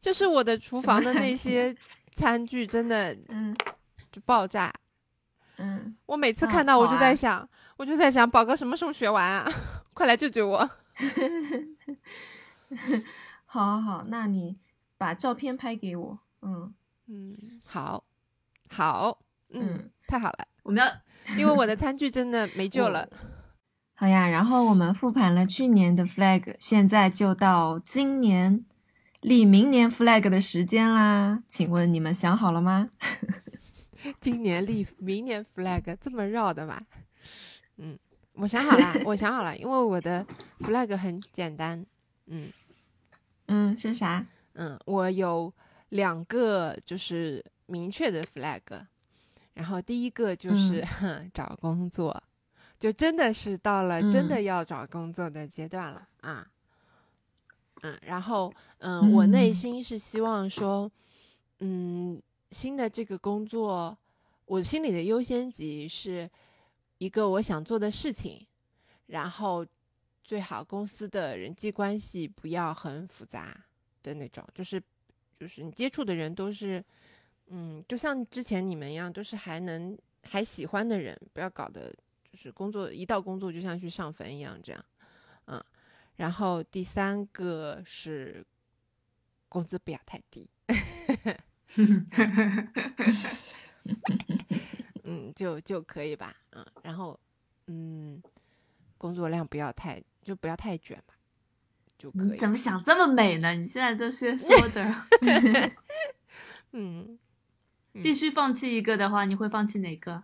[0.00, 1.74] 就是我的厨房的那些
[2.14, 3.56] 餐具真的，嗯，
[4.18, 4.72] 就爆炸。
[5.56, 9.48] 嗯，我每次看到我就在想，我就在想，宝哥什么时候学完啊？
[9.94, 10.58] 快来救救我！
[13.46, 14.58] 好好好，那你。
[15.00, 16.74] 把照片拍给我，嗯
[17.06, 18.02] 嗯，好，
[18.68, 19.16] 好，
[19.50, 20.92] 嗯，太好了，我们要，
[21.36, 23.08] 因为我的餐具真的没救了。
[23.94, 28.64] 好呀，然后我们复盘了去年的 flag，现在就到今年
[29.20, 31.44] 立明年 flag 的时间啦。
[31.46, 32.90] 请问你们想好了吗？
[34.20, 36.80] 今年立明年 flag 这么绕的吗？
[37.76, 37.98] 嗯，
[38.32, 40.26] 我想好了， 我想好了，因为我的
[40.60, 41.84] flag 很简单，
[42.26, 42.50] 嗯
[43.46, 44.24] 嗯，是啥？
[44.54, 45.52] 嗯，我有
[45.90, 48.60] 两个就是明确的 flag，
[49.54, 50.84] 然后第一个就是
[51.32, 52.22] 找工作，
[52.78, 56.46] 就真的是到了真的要找工作的阶段了啊。
[57.82, 60.90] 嗯，然后嗯，我内心是希望说，
[61.60, 63.96] 嗯，新的这个工作，
[64.46, 66.28] 我心里的优先级是
[66.98, 68.46] 一个我想做的事情，
[69.06, 69.66] 然后
[70.22, 73.64] 最好公司的人际关系不要很复杂。
[74.00, 74.80] 的那种，就是，
[75.38, 76.82] 就是你接触的人都是，
[77.48, 81.92] 嗯，就像之前你们一样，都是还能还喜欢的人，不要搞得
[82.30, 84.82] 就是工作一到工作就像去上坟一样这样，
[85.46, 85.62] 嗯，
[86.16, 88.42] 然后第三个是
[89.48, 90.48] 工资不要太低，
[95.04, 97.18] 嗯，就就可以吧，嗯，然后
[97.66, 98.22] 嗯，
[98.96, 101.14] 工作量不要太就不要太卷吧。
[102.14, 103.52] 你怎么想这么美呢？
[103.54, 104.94] 你现在这些说的，
[106.72, 107.18] 嗯，
[107.92, 110.22] 必须放弃一个的话，你会放弃哪个？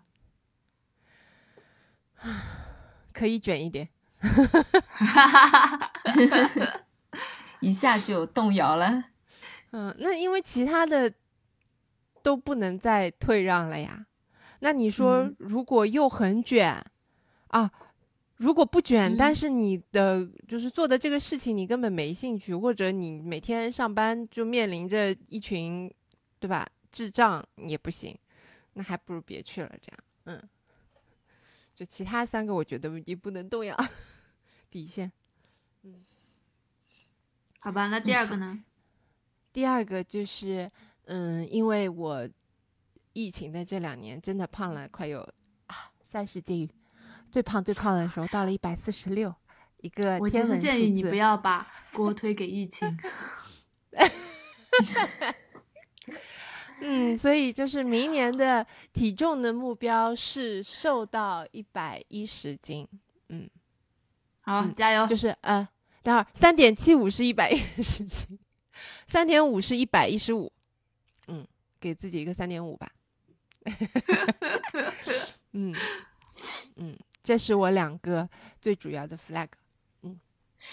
[3.13, 3.89] 可以卷一点，
[7.61, 9.05] 一下就动摇了。
[9.73, 11.13] 嗯，那因为其他的
[12.25, 14.07] 都不能再退让了呀。
[14.61, 16.83] 那你说，如果又很卷
[17.49, 17.71] 啊？
[18.39, 25.93] 如果不卷，但是你的就是做的这个事情你根本没兴趣，或者你每天上班就面临着一群，
[26.41, 26.67] 对吧？
[26.91, 28.17] 智障也不行，
[28.73, 29.71] 那还不如别去了。
[29.81, 30.43] 这样，嗯，
[31.77, 33.77] 就其他三个我觉得你不能动摇
[34.71, 35.13] 底线。
[35.83, 36.03] 嗯，
[37.61, 38.65] 好吧，那第二个呢？
[39.53, 40.71] 第二个就是，
[41.07, 42.29] 嗯，因为我
[43.13, 45.21] 疫情的这两年真的胖了，快有
[45.67, 46.69] 啊三十斤。
[47.31, 49.35] 最胖最胖的时候到了一百四十六，
[49.79, 52.97] 一个我其实建议你不要把锅推给疫情。
[56.81, 62.87] 嗯，所以就是明年的体重的目标是瘦到一百一十斤。
[63.29, 63.49] 嗯，
[64.43, 65.07] 好，加油！
[65.07, 65.67] 就是呃，
[66.03, 68.39] 等会儿三点七五是一百一十斤，
[69.07, 70.53] 三点五是一百一十五。
[71.85, 72.91] 嗯，给自己一个三点五吧。
[75.53, 75.75] 嗯
[76.77, 76.97] 嗯。
[77.23, 78.29] 这是我两个
[78.61, 79.49] 最主要的 flag，
[80.03, 80.21] 嗯，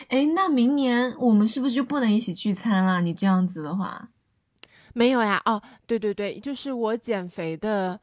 [0.10, 3.00] 哎，那明年我们是不是就不能一起聚餐了？
[3.00, 4.10] 你这样子的话，
[4.94, 5.42] 没有呀。
[5.46, 7.98] 哦，对对对，就是我减肥的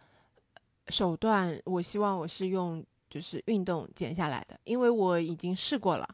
[0.89, 6.09] 手段，我希望我是用就是运动减下来的，因为我已经试过了。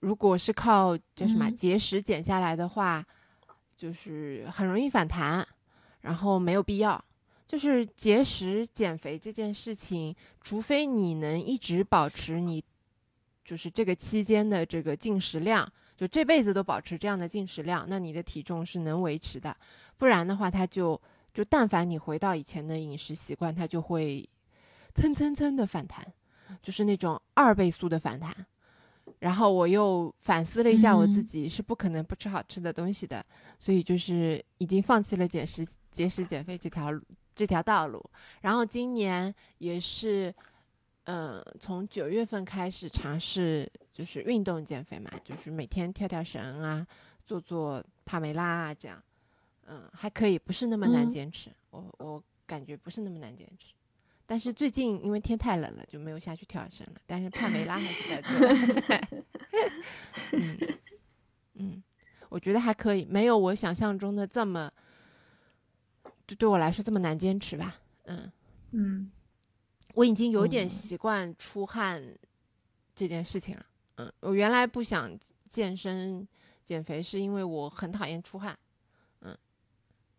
[0.00, 3.04] 如果是靠叫什么节食减下来的话，
[3.76, 5.46] 就是很容易反弹，
[6.04, 7.04] 然后没有必要。
[7.46, 12.62] 就是节食减肥这件事情，除非你能一直保持你，
[13.44, 19.56] 就是这个期间的这个进食量，就这辈子都保持这样的进食量，那你的体重是能维持的。
[19.96, 21.00] 不然的话，它就
[21.32, 24.28] 就但凡你回到以前的饮食习惯，它就会
[24.94, 26.06] 蹭蹭蹭的反弹。
[26.62, 28.46] 就是那种二倍速的反弹。
[29.24, 33.24] 然后我又反思了一下，我自嗯己是不可能不吃好吃的东西的，
[33.58, 37.00] 所以就是已经放弃了减食、节食减肥这条路
[37.34, 38.04] 这条道路。
[38.42, 40.34] 然后今年也是，
[41.04, 46.86] 嗯、从九月份开始尝试就是运动减肥嘛，就是每天跳跳绳啊，
[47.24, 49.02] 做做帕梅拉啊，这样，
[49.64, 51.48] 嗯，还可以，不是那么难嗯坚持。
[51.70, 53.72] 我我感觉不是那么难坚持。
[54.26, 57.00] 但是最近因为天太冷了，就没有下去跳绳了。
[57.06, 58.32] 但是帕梅拉还是在做。
[60.32, 60.78] 嗯
[61.54, 61.82] 嗯，
[62.28, 64.70] 我觉得还可以，没有我想象中的这么，
[66.26, 67.76] 对对我来说这么难坚持吧。
[68.04, 68.32] 嗯，
[68.72, 69.12] 嗯
[69.94, 72.02] 我已经有点嗯习惯出汗
[72.94, 73.66] 这件事情了。
[73.96, 75.16] 嗯，我原来不想
[75.48, 76.26] 健身
[76.64, 78.58] 减肥，是因为我很讨厌出汗。
[79.20, 79.36] 嗯，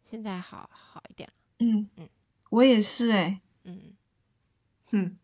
[0.03, 1.33] 现在好好一点了。
[1.59, 2.09] 嗯嗯，
[2.51, 3.93] 我也是哎，嗯
[4.91, 5.17] 哼，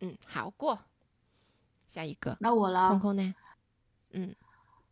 [0.00, 0.80] 嗯，好过。
[1.86, 3.34] 下一个，那我了空，空呢？
[4.10, 4.34] 嗯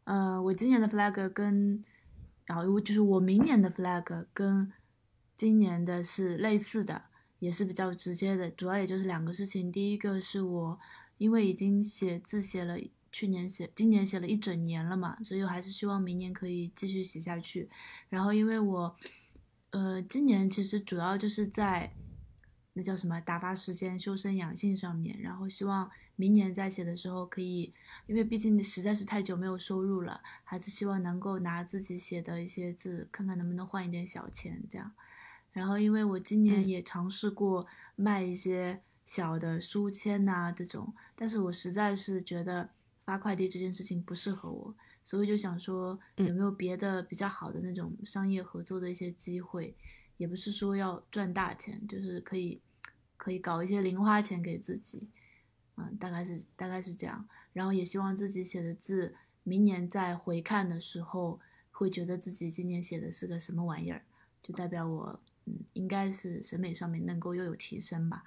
[0.05, 1.85] 呃，我今年的 flag 跟，
[2.47, 4.73] 然后我就是我明年的 flag 跟
[5.37, 7.07] 今年的是类似的，
[7.41, 9.71] 也是比较直接的，主要也就是两个事情。
[9.73, 10.79] 第一个是我
[11.19, 12.79] 因为已经写字写了，
[13.11, 17.69] 去年写，今年写了一整年了嘛，所以我还是希望明年可以继续写下去。
[18.09, 18.97] 然后因为我，
[19.75, 21.93] 呃，今年其实主要就是在
[22.75, 27.75] 那叫什么打发时间、修身养性上面，然后希望明年再写的时候可以，
[28.07, 34.93] 因为毕竟实在是太久没有收入了，还是希望能够拿自己写的一些字，看看能不能换一点小钱这样。
[35.51, 42.71] 然后因为我今年嗯也尝试过卖一些小的书签呐、这种，但是我实在是觉得
[43.05, 49.77] 发快递这件事情不适合我，所以就想说有嗯没有别的比较好的那种商业合作的一些机会，
[50.17, 52.61] 也不是说要赚大钱，就是可以
[53.17, 55.11] 可以搞一些零花钱给自己，
[55.77, 57.29] 嗯，大概是大概是这样。
[57.53, 61.39] 然后也希望自己写的字，明年再回看的时候，
[61.71, 64.03] 会觉得自己今年写的是个什么玩意儿，
[64.43, 68.25] 就代表我嗯应该是审美上面能够又有提升吧。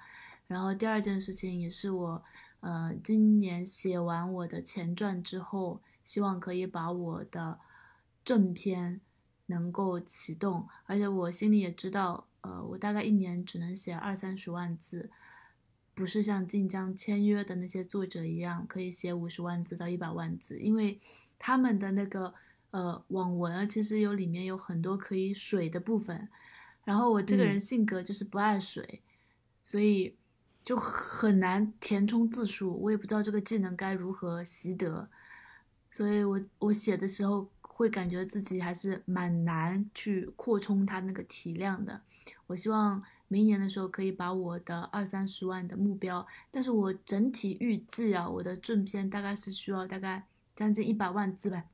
[0.47, 2.23] 然后第二件事情也是我，
[2.61, 7.59] 呃，今年写完我的前传之后，希望可以把我的
[8.23, 9.01] 正片
[9.47, 15.09] 能够启动，而且我心里也知道，呃，我大概一年只能写二三十万字，
[15.93, 21.01] 不是像晋江签约的那些作者一样可以写五十万字到一百万字，因为
[21.37, 22.33] 他们的那个
[22.71, 26.29] 呃网文啊其实有里面有很多可以水的部分，
[26.85, 27.59] 然后我这个人嗯。
[27.59, 29.01] 性格就是不爱水，
[29.61, 30.15] 所以
[30.63, 35.09] 就很难填充字数，我也不知道这个技能该如何习得，
[35.89, 42.01] 所以我我写的时候会感觉自己还是蛮难去扩充它那个体量的。
[42.47, 51.65] 我希望明年的时候可以把我的二三十万的目标，但是我整体预计啊，我的正片大概是需要大概将近一百万字吧，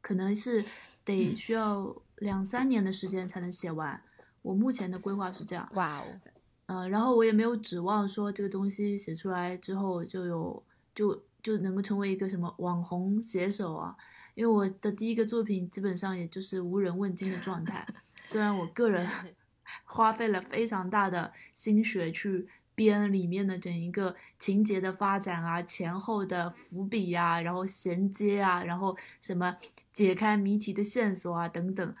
[0.00, 0.64] 可能是
[1.04, 4.02] 得需要两三年的时间才能写完。
[4.42, 6.20] 我目前的规划是这样，哇哦，
[6.66, 10.62] 呃，然后我也没有指望说这个东西写出来之后就有
[10.94, 13.94] 就就能够成为一个什么网红写手啊，
[14.34, 17.86] 因为我的第一个作品基本上也就是无人问津的状态，
[18.26, 19.08] 虽然我个人
[19.86, 29.56] 花费了非常大的心血去编里面的整一个情节的发展啊，前后的伏笔啊，然后衔接啊，然后什么
[29.92, 31.94] 解开谜题的线索啊等等，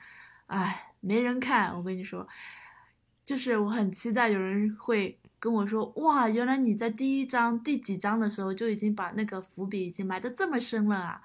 [0.46, 2.26] 唉，没人看，我跟你说。
[3.24, 11.22] 就是我很期待有人会跟我说，哇，原来你在第一章第几章的时候就已经把那个伏笔已经埋得这么深了啊！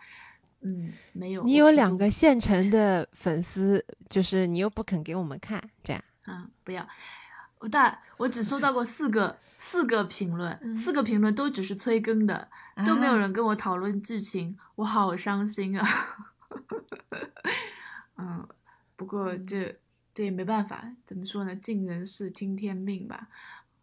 [0.60, 6.00] 嗯，没有，你有两个现成的粉丝，就是你又不肯给我们看，这样。
[6.26, 6.88] 啊，不要，
[7.58, 12.48] 我但我只收到过四个四个评论，嗯四个评论都只是催更的，
[12.86, 15.88] 都没有啊人跟我讨论剧情，我好伤心啊。
[18.18, 18.48] 嗯，
[18.96, 19.80] 不过这
[20.14, 21.56] 这也没办法，怎么说呢？
[21.56, 23.30] 尽人事，听天命吧。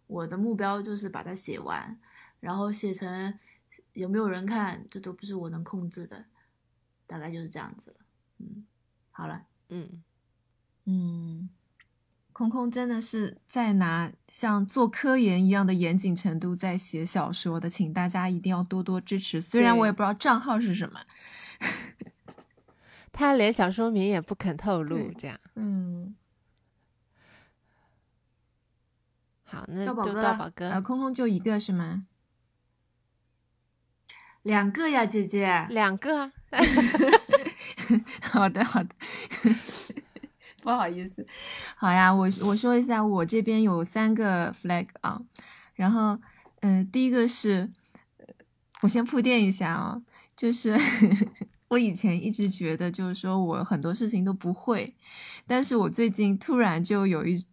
[0.08, 1.96] 我的目标就是把它写完，
[2.40, 3.38] 然后写成
[3.92, 6.24] 有没有人看，这都不是我能控制的，
[7.06, 7.96] 大概就是这样子了。
[8.38, 8.66] 嗯，
[9.12, 10.02] 好了，嗯，
[10.84, 11.48] 嗯，
[12.32, 19.40] 空空真的是在拿像做科研一样的严谨程度在写小说的，请大家一定要多多支持。
[19.40, 21.00] 虽然我也不知道账号是什么，
[23.12, 25.38] 他连小说名也不肯透露，这样。
[25.56, 26.14] 嗯，
[29.50, 32.04] 好，那就到宝哥呃，空空就一个是吗？
[34.42, 35.66] 两个呀，姐姐。
[35.70, 36.32] 两个啊
[38.22, 38.94] 好的，好的，
[40.62, 41.26] 不好意思，
[41.76, 45.20] 好呀，我我说一下，我这边有三个 flag 啊，
[45.74, 46.18] 然后
[46.60, 47.70] 嗯，第一个是，
[48.82, 50.02] 我先铺垫一下啊，
[50.36, 50.76] 就是
[51.68, 54.94] 我以前一直觉得，就是说我很多事情都不会，
[55.46, 57.46] 但是我最近突然就有一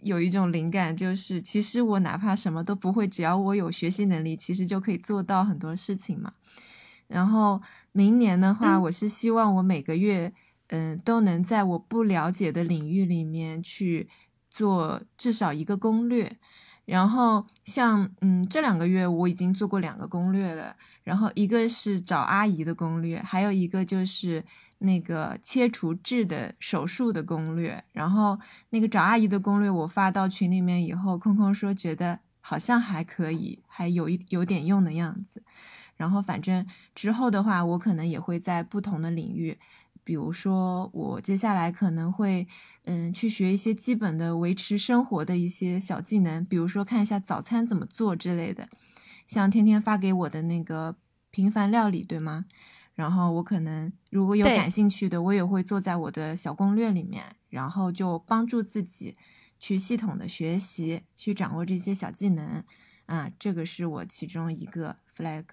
[0.00, 6.32] 有一种灵感，就是其实我哪怕什么都不会，只要我有学习能力，其实就可以做到很多事情嘛。
[7.08, 7.60] 然后
[7.92, 10.32] 明年的话，我是希望我每个月，
[10.68, 14.08] 嗯，都能在我不了解的领域里面去
[14.50, 16.36] 做至少一个攻略。
[16.84, 24.44] 然后像嗯，这两个月我已经做过两个攻略了，然后一个是找阿姨的攻略，还有一个就是
[24.78, 27.84] 那个切除痣的手术的攻略。
[27.92, 28.38] 然后
[28.70, 35.42] 那个找阿姨的攻略我发到群里面以后，空空说觉得好像还可以，还有一有点用的样子。
[35.96, 39.58] 然后反正之后的话，我可能也会在不同的领域。
[40.04, 42.46] 比如说，我接下来可能会，
[42.84, 48.68] 嗯，去学一些基本的维持生活的一些小技能，比如说看一下早餐怎么做之类的，
[49.26, 50.94] 像天天发给我的那个
[51.32, 52.44] 平凡料理，对吗？
[52.96, 59.16] 然后我可能如果有感兴趣的，我也会做在我的小攻略里面，然后就帮助自己
[59.60, 62.64] 去系统的学习，去掌握这些小技能，
[63.06, 65.44] 啊，这个是我其中一个 flag，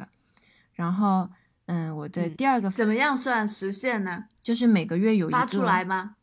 [0.73, 1.29] 然后。
[1.67, 4.25] 嗯，我的第二个怎么样算实现呢？
[4.43, 6.17] 就是每个月有一个发出来吗？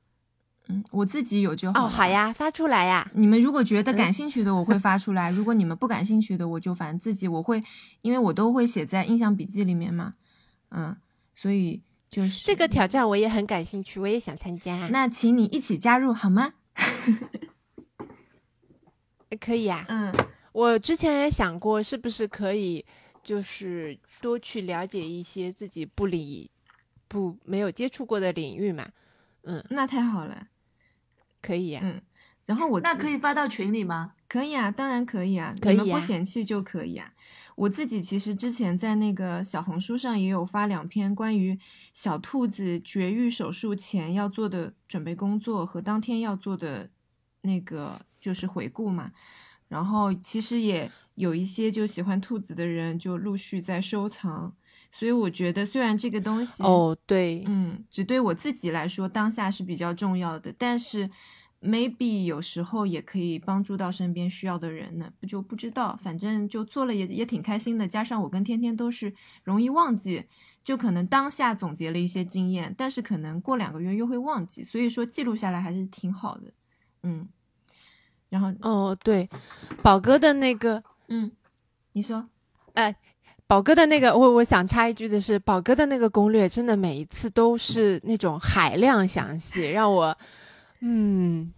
[0.69, 1.87] 嗯，我自己有就好。
[1.87, 3.11] 哦，好呀，发出来呀。
[3.15, 7.65] 你们如果觉得感兴趣的，我会发出来；如果你们不感兴趣的，我就反正自己我会，
[8.03, 10.13] 因为我都会写在印象笔记里面嘛。
[10.69, 10.95] 嗯，
[11.35, 14.89] 所以就是这个挑战我也很感兴趣，我也想参加。
[14.89, 16.55] 那请你一起加入好吗？
[19.41, 19.85] 可以啊。
[19.89, 20.13] 嗯，
[20.53, 22.85] 我之前也想过，是不是可以。
[23.23, 26.51] 就是多去了解一些自己不理、
[27.07, 28.89] 不没有接触过的领域嘛，
[29.43, 30.47] 嗯，那太好了，
[31.43, 32.01] 可以呀，嗯，
[32.47, 34.15] 然后我那可以发到群里吗？
[34.31, 37.13] 可以啊，当然可以啊，可以不嫌弃就可以啊。
[37.57, 41.59] 我自己其实之前在那个小红书上也有发两篇关于
[41.93, 46.89] 小兔子绝育手术前要做的准备工作和当天要做的
[47.43, 49.11] 那个就是回顾嘛，
[49.67, 50.91] 然后其实也。
[51.17, 54.55] 有一些就喜欢兔子的人就陆续在收藏，
[54.91, 61.11] 所以我觉得虽然这个东西哦对，嗯，只对我自己来说当下是比较重要的，但是
[61.63, 67.87] maybe 有时候也可以帮助到身边需要的人呢，不就不知道，反正就做了也也挺开心的。
[67.87, 69.13] 加上我跟天天都是
[69.45, 70.25] 容易忘记，
[70.65, 76.53] 就可能当下总结了一些经验，但是可能过两个月又会忘记，所以说记录下来还是挺好的，
[77.03, 77.29] 嗯。
[78.31, 79.29] 然后哦对，
[79.83, 80.83] 宝哥的那个。
[81.09, 81.33] 嗯，
[81.95, 82.29] 你说，
[82.75, 82.95] 哎，
[83.49, 90.17] 宝哥的那个，我我想插一句的是，宝哥的那个攻略真的每一次都是那种海量详细，让我，
[90.81, 91.53] 嗯，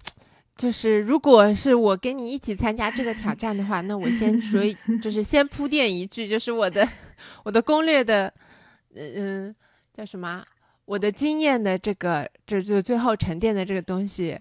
[0.57, 4.61] 就是如果是我跟你一起参加这个挑战的话，那我先说，
[5.01, 6.87] 就是先铺垫一句，就是我的
[7.45, 8.33] 我的攻略的，
[8.95, 9.55] 嗯，
[9.95, 10.45] 叫什么？
[10.85, 14.39] 我的经验的这个，就就最后沉淀的这个东西，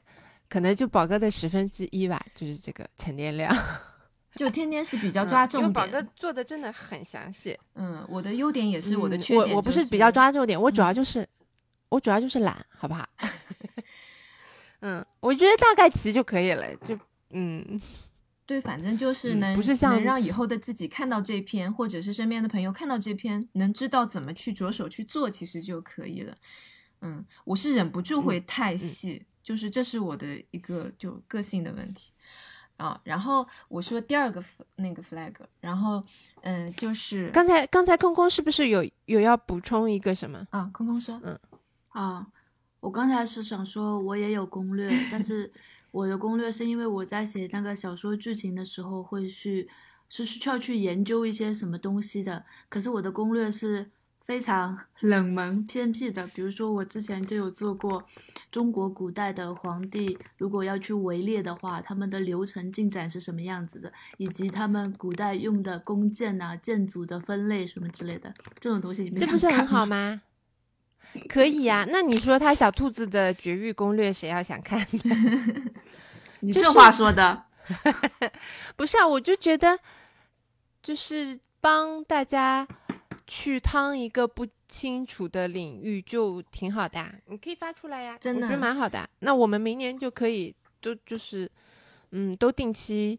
[0.50, 3.56] 可能就宝哥的十分之一吧，就是这个沉淀量。
[4.36, 7.58] 就天天是比较抓重点，因为宝哥做的真的很详细。
[7.76, 9.50] 嗯，我的优点也是我的缺点。
[9.50, 11.28] 我我不是比较抓重点，我主要就是，
[11.90, 13.08] 我主要就是懒，好不好？
[14.82, 16.76] 嗯，我觉得大概齐就可以了。
[16.78, 16.98] 就
[17.32, 17.82] 嗯，
[18.46, 26.36] 对，反正就是能不是像能让以后的自己看到这篇，或者是身边的朋友看到这篇，能知道怎么去着手去做，其实就可以了。
[27.02, 32.12] 嗯，我是忍不住会太细，就是这是我的一个就个性的问题。
[32.78, 34.44] 啊，然后我说第二个
[34.78, 36.04] 那个 flag，然后
[36.42, 40.68] 嗯，就是刚才刚才空空是不是有有要补充一个什么啊？
[40.74, 41.40] 空空说，嗯
[41.90, 42.26] 啊，
[42.82, 45.50] 我刚才是想说我也有攻略，但 是
[45.92, 49.70] 我的攻略是因为我在写那个小说剧情的时候会去
[50.10, 53.92] 是需要去研究一些什么东西的，可是我的攻略是。
[54.24, 58.02] 非常 冷门偏僻的，比如说我之前就有做过
[58.52, 70.22] 中国古代的皇帝，如果要去围猎的话，他们的流程进展是什么样子的，以及他们古代用的弓箭呐、箭组的分类什么之类的，这种东西你们这不是很好吗？
[71.28, 74.86] 可以呀，那你说他小兔子的绝育攻略，谁要想看？
[76.42, 77.44] 你这话说的，
[78.76, 79.80] 不是啊，我就觉得
[80.82, 82.68] 就是帮大家。
[83.28, 89.10] 去趟一个不清楚的领域就挺好的，你可以发出来呀，真的，我觉得蛮好的。
[89.20, 91.50] 那我们明年就可以都就是，
[92.10, 93.18] 嗯，都定期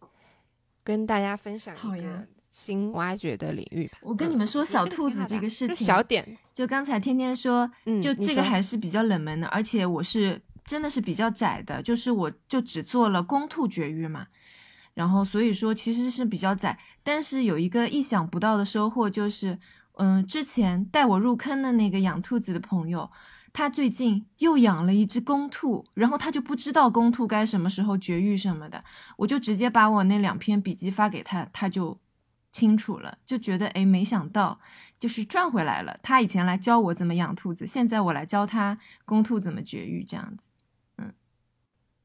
[0.84, 3.98] 跟大家分享一个新挖掘的领域吧。
[4.02, 7.68] 我跟你们说小兔子这个事情，小点，就刚才天天说，
[8.00, 14.26] 就这个还是比较冷门的，而且我是真的是比较窄的，就是我就只做了公兔绝育嘛。
[14.94, 19.58] 然后所以说其实是比较窄，但是有一个意想不到的收获就是，
[19.96, 23.10] 嗯，之前带我入坑的那个养兔子的朋友，
[23.54, 28.84] 他最近又养了一只公兔，然后他就不知道公兔该什么时候绝育什么的，
[29.16, 31.98] 我就直接把我那两篇笔记发给他，他就
[32.52, 34.60] 清楚了，就觉得哎，没想到
[35.00, 35.98] 就是赚回来了。
[36.02, 40.46] 他以前来教我怎么养兔子，现在我来教他公兔怎么绝育，这样子。
[40.98, 41.12] 嗯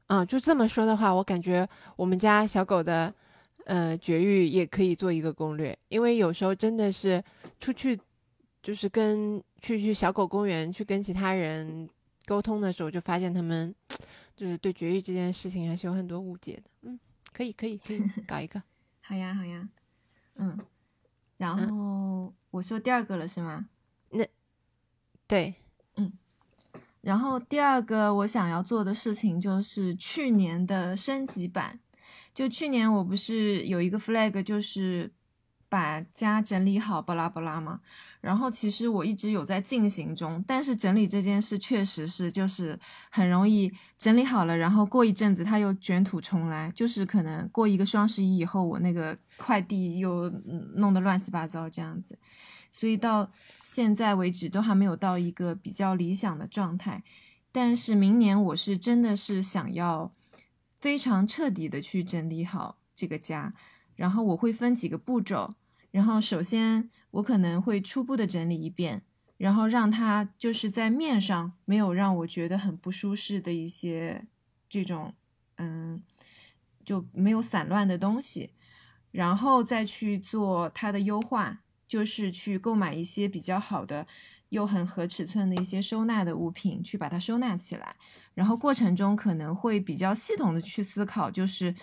[0.06, 3.14] 啊，就这么说的话，我感觉我们家小狗的，
[3.66, 7.22] 呃，绝育也可以做一个攻略，因为有时候真的是
[7.60, 8.00] 出去，
[8.62, 11.86] 就是跟去去小狗公园去跟其他人
[12.24, 13.74] 沟通的时候，就发现他们
[14.34, 16.70] 就是对绝育这件事情还是有很多误解的。
[16.88, 16.98] 嗯，
[17.34, 18.62] 可以可以可以 搞一个，
[19.02, 19.68] 好呀好呀，
[20.38, 20.58] 嗯，
[21.36, 23.68] 然后我说第二个了是吗？
[24.10, 24.26] 那
[25.26, 25.54] 对。
[25.96, 26.12] 嗯
[27.00, 31.78] 然后第二个我想要做的事情就是去年的升级版。
[32.34, 35.10] 就去年我不是有一个 flag，就是
[35.68, 37.80] 把家整理好，巴拉巴拉嘛。
[38.20, 42.78] 然后其实我一直有在进行中，但是整理这件事确实是就是
[43.10, 50.28] 很容易整理好了，然后过一阵子它又卷土重来，就是可能过一个双十一以后，我那个快递又
[50.74, 52.18] 弄得乱七八糟这样子。
[52.72, 53.30] 所以到
[53.64, 57.02] 现在为止都还没有到一个比较理想的状态，
[57.52, 60.12] 但是明年我是真的是想要
[60.80, 63.52] 非常彻底的去整理好这个家，
[63.98, 65.52] 然后我会分几个步骤，
[65.90, 69.02] 然后首先我可能会初步的整理一遍，
[69.36, 74.26] 然后让它就是在面上没有让我觉得很不舒适的一些
[74.70, 75.12] 这种
[75.56, 76.00] 嗯
[76.84, 78.54] 就没有散乱的东西，
[79.10, 81.64] 然后再去做它的优化。
[81.88, 84.06] 就是去购买一些比较好的
[84.50, 87.96] 又很合尺寸的一些收纳的物品，去把它收纳起来。
[88.34, 91.74] 然后过程中可能会比较系统的去思考，就是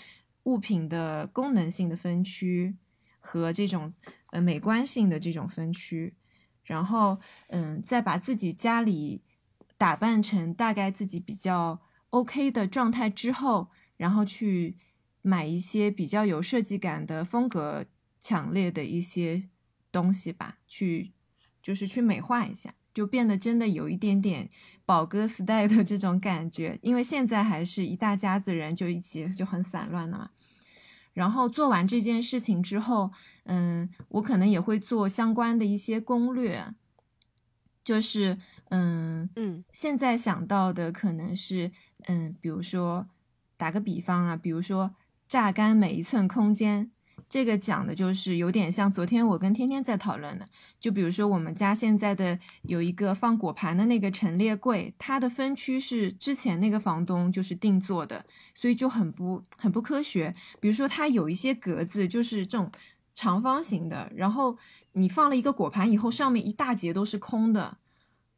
[0.45, 2.75] 物品的功能性的分区
[3.19, 3.93] 和这种
[4.31, 6.15] 呃美观性的这种分区。
[6.63, 7.19] 然后
[7.49, 9.21] 嗯，再把自己家里
[9.77, 11.79] 打扮成大概自己比较
[12.09, 14.75] OK 的状态之后，然后去
[15.21, 17.85] 买一些比较有设计感的风格
[18.19, 19.49] 强烈的一些。
[19.91, 21.13] 东西吧，去
[21.61, 24.49] 就是去美化一下，就变得真的有一点点
[24.85, 26.77] 宝哥 style 的这种感觉。
[26.81, 30.31] 因为现在还是一大家子人就一起就很散乱的嘛。
[31.15, 33.09] 然后做完这件事情之后，
[33.45, 36.75] 嗯，我可能也会做相关的一些攻略，
[37.83, 38.37] 就是
[38.69, 41.71] 嗯嗯，现在想到的可能是
[42.05, 43.07] 嗯，比如说
[43.57, 44.93] 打个比方啊，比如说
[45.27, 46.91] 榨干每一寸空间。
[47.27, 50.45] 这个讲的就是有点像昨天我跟天天在讨论的，
[50.79, 60.33] 就比如说我们家现在的有一个放果盘的那个陈列柜，它的分区是之前那个房东就是定做的，所以就很不很不科学。
[60.59, 62.71] 比如说它有一些格子就是这种
[63.15, 64.57] 长方形的，然后
[64.93, 67.77] 你放了一个果盘以后，上面一大截都是空的，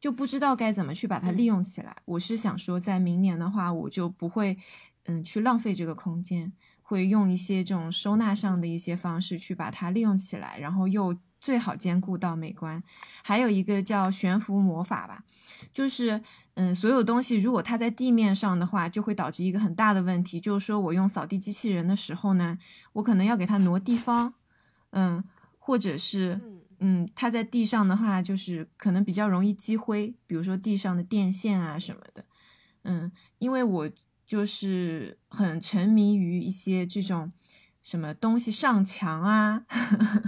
[0.00, 1.94] 就不知道该怎么去把它利用起来。
[2.06, 4.56] 我是想说，在明年的话，我就不会
[5.04, 6.52] 嗯去浪费这个空间。
[6.88, 12.82] 会用一些这种收纳上的一些方式去把它利用起来，然后又最好兼顾到美观。
[13.22, 15.22] 还有一个叫悬浮魔法吧，
[15.70, 16.22] 就是
[16.54, 22.56] 嗯，所有东西如果它在地面上的话，就会导致一个很大的问题，就是说我用扫地机器人的时候呢，
[22.94, 24.32] 我可能要给它挪地方，
[24.92, 25.22] 嗯，
[25.58, 26.40] 或者是
[26.78, 32.24] 嗯，它在地上的话，就是可能比较容易积灰，比如说地上的电线啊什么的，
[32.84, 33.90] 嗯，因为我。
[34.28, 37.32] 就是很沉迷于一些这种
[37.80, 39.64] 什么东西上墙啊，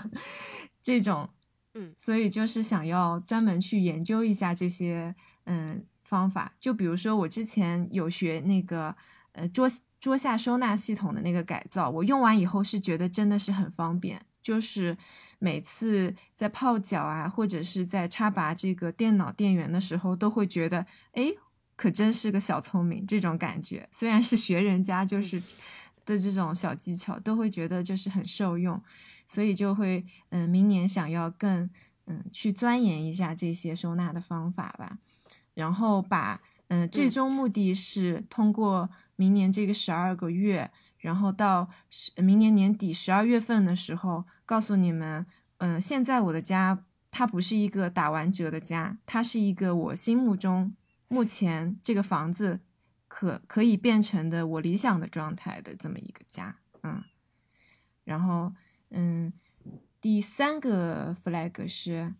[0.80, 1.28] 这种，
[1.74, 6.54] 嗯，所以就是想要专门去研究一下这些嗯方法。
[6.58, 8.96] 就比如说我之前有学那个
[9.32, 9.70] 呃桌
[10.00, 14.96] 桌下收纳系统的那个改造，我用完以后是觉得真的是很方便，就是
[15.38, 21.34] 每次在泡脚啊，或者是在插拔这个电脑电源的时候，都会觉得哎。
[21.80, 25.42] 可真是个小聪明，这种感觉虽然是学人家就是
[26.04, 28.78] 的这种小技巧，都会觉得就是很受用，
[29.26, 31.70] 所以就会嗯，明年想要更
[32.04, 34.98] 嗯去钻研一下这些收纳的方法吧，
[35.54, 41.66] 然后把嗯最终目的是通过明年这个十二个月，然后到
[42.16, 45.24] 明年年底十二月份的时候，告诉你们
[45.56, 50.74] 嗯，现在我的家它不是一个打完折的家，它是一个我心目中。
[51.12, 52.60] 目前这个房子
[53.08, 57.02] 可可以变成的我理想的状态的这么一个家，嗯，
[58.04, 58.54] 然后
[58.90, 59.32] 嗯，
[60.00, 62.14] 第三个 flag 是，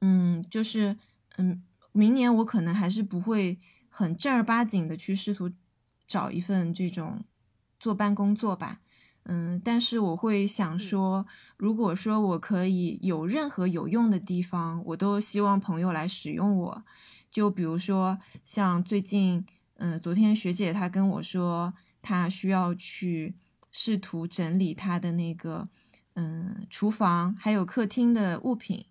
[0.00, 0.98] 嗯，就是
[1.36, 5.52] 嗯，明年我可能还是不会很正儿八经的去试图
[6.04, 7.22] 找一份这种
[7.78, 8.80] 坐班工作吧。
[9.24, 11.24] 嗯，但是我会想说，
[11.56, 16.84] 如果说我可以有任何有用的地方，我都希望朋友来使用我。
[17.30, 19.46] 就比如说，像最近，
[19.76, 23.36] 嗯，昨天学姐她跟我说，她需要去
[23.70, 25.68] 试图整理她的那个，
[26.14, 28.84] 嗯，厨房还有客厅的物品。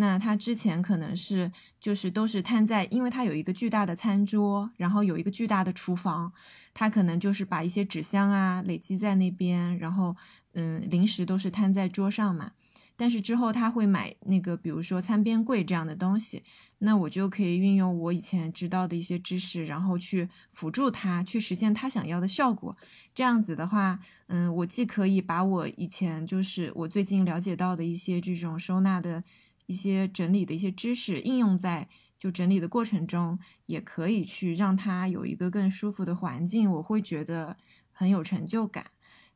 [0.00, 6.32] 那他之前可能是就是都是摊在，因为他有一个巨大的餐桌，然后有一个巨大的厨房，
[6.72, 10.14] 他可能就是把一些纸箱啊累积在那边，然后
[10.52, 12.52] 嗯，零食都是摊在桌上嘛。
[12.96, 16.44] 但是之后他会买那个，比如说餐边柜这样的东西，
[16.78, 22.76] 那我就可以运用我以前知道的一些知识，然后去辅助他去实现他想要的效果。
[23.14, 29.24] 这样子的话，嗯，我既可以把我以前就是我最近了解到的一些这种收纳的。
[29.68, 31.86] 一些整理的一些知识应用在
[32.18, 37.56] 就整理的过程中，也可以去让它有一个更舒服的环境，我会觉得
[37.92, 38.86] 很有成就感。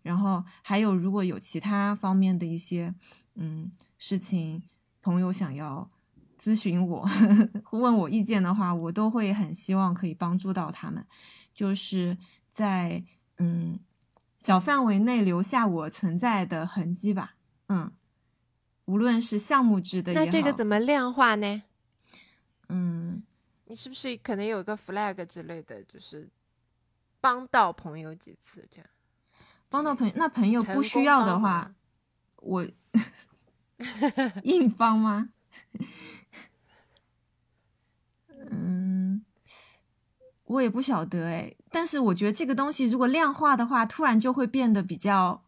[0.01, 2.95] 然后还有，如果有其他方面的一些
[3.35, 4.63] 嗯事情，
[5.03, 5.91] 朋友想要
[6.41, 7.07] 咨询我、
[7.71, 11.07] 问我意见的话，我都会很希望可以帮助到他们，
[11.55, 12.17] 就是
[12.51, 13.05] 在
[13.37, 13.79] 嗯
[14.39, 17.37] 小范围内留下我存在的痕迹吧，
[17.69, 17.93] 嗯。
[18.87, 21.63] 无论是项目制的，那这个怎么量化呢？
[22.69, 23.23] 嗯，
[23.67, 26.29] 你是不是可能有一个 flag 之类的，就是
[27.21, 28.87] 帮到朋友几次这样？
[29.69, 31.75] 帮到朋友，那朋友不需要的话，
[32.39, 32.67] 我
[34.45, 35.31] 硬帮吗？
[38.51, 39.25] 嗯，
[40.45, 45.45] 我也不晓得哎，但是我觉得这个东西如果量化的话，突然就会变得比较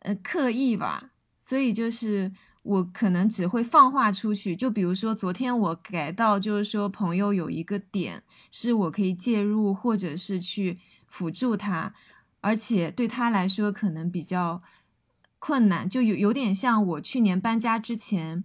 [0.00, 1.09] 呃刻意吧。
[1.50, 2.30] 所以就是
[2.62, 8.22] 我可能只会放话出去，就比如说昨天我改到，就是说朋友有一个点
[8.52, 10.78] 是我可以介入或者是去
[11.08, 11.92] 辅助他，
[12.40, 14.62] 而且对他来说可能比较
[15.40, 18.44] 困难，就有有点像我去年搬家之前，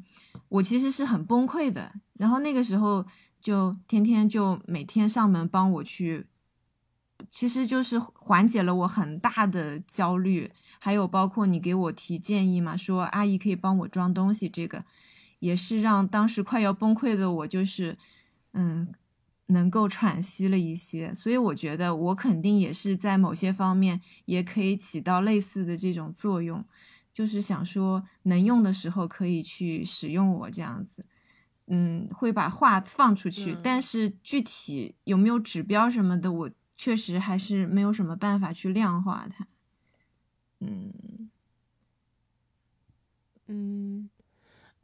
[0.50, 3.06] 我其实是很崩溃的，然后那个时候
[3.40, 6.26] 就天天就每天上门帮我去。
[7.30, 14.84] 其实就是缓解了我很大的焦虑，还有包括你给我提建议嘛，说阿姨可以帮我装东西，这个
[15.40, 17.98] 也是让当时快要崩溃的我，就是
[18.54, 18.94] 嗯，
[19.48, 21.14] 能够喘息了一些。
[21.14, 26.64] 所以我觉得我肯定也是在某些方面也可以起到类似的这种作用，
[27.14, 31.06] 就是想说能用的时候可以去使用我这样子，
[31.68, 36.50] 嗯，会把话放出去，但是具体有没有指标什么的，我。
[36.78, 39.48] 确实还是没有什么办法去量化它，
[40.60, 41.30] 嗯
[43.48, 44.10] 嗯，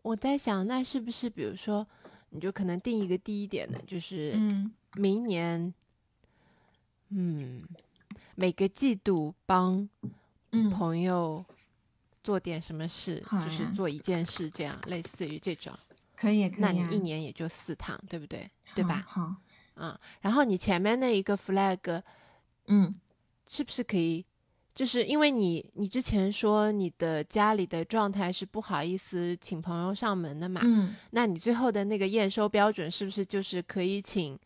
[0.03, 1.87] 我在想，那是不是比如说，
[2.29, 4.33] 你就可能定一个低一点的，就是
[4.93, 5.73] 明年，
[7.09, 7.63] 嗯，
[8.35, 9.89] 每个季度帮
[10.71, 11.43] 朋友
[12.23, 15.73] 做点什么事，就是做一件事，这样类似于这种，
[16.15, 18.49] 可以，可以那你一年也就四趟，对不对？
[18.75, 19.03] 对吧？
[19.07, 19.35] 好。
[19.75, 22.03] 嗯，然后你前面那一个 flag，
[22.67, 22.93] 嗯，
[23.47, 24.23] 是不是可以？
[24.73, 34.39] 就是因为你你之前说你的家里的状态是不好意思请朋友上门的嘛，嗯，那你最后的那个验收标准是不是就是可以请，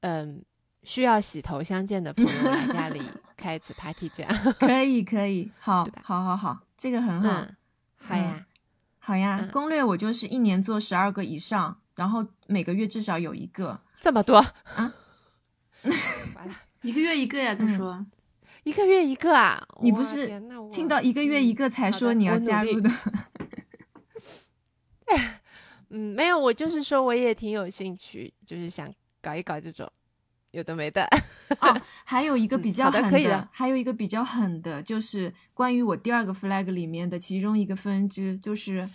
[0.00, 0.42] 嗯，
[0.84, 3.00] 需要洗头相见的朋友来家里
[3.36, 4.32] 开一次 party 这样？
[4.60, 7.46] 可以可以，好，好好好，这个很好，
[7.96, 8.46] 好呀，
[8.98, 9.48] 好呀。
[9.52, 13.80] 攻略我就是一年做十二个以上，然后每个月至少有一个。
[14.00, 14.94] 这么多啊！
[16.36, 17.54] 完了，一个月一个呀。
[17.54, 18.04] 他说，
[18.64, 19.66] 一个月一个啊？
[19.80, 20.26] 你不是
[20.70, 22.90] 听到一个月一个才说你要加入的？
[25.90, 28.92] 嗯，没有，我就是说我也挺有兴趣，就是想
[29.22, 29.88] 搞一搞这种
[30.50, 31.06] 有的没的。
[31.60, 38.88] 哦，还有一个比较狠的，还有一个比较狠的，就是关于我第二个 flag 里面的其中一个分支，就是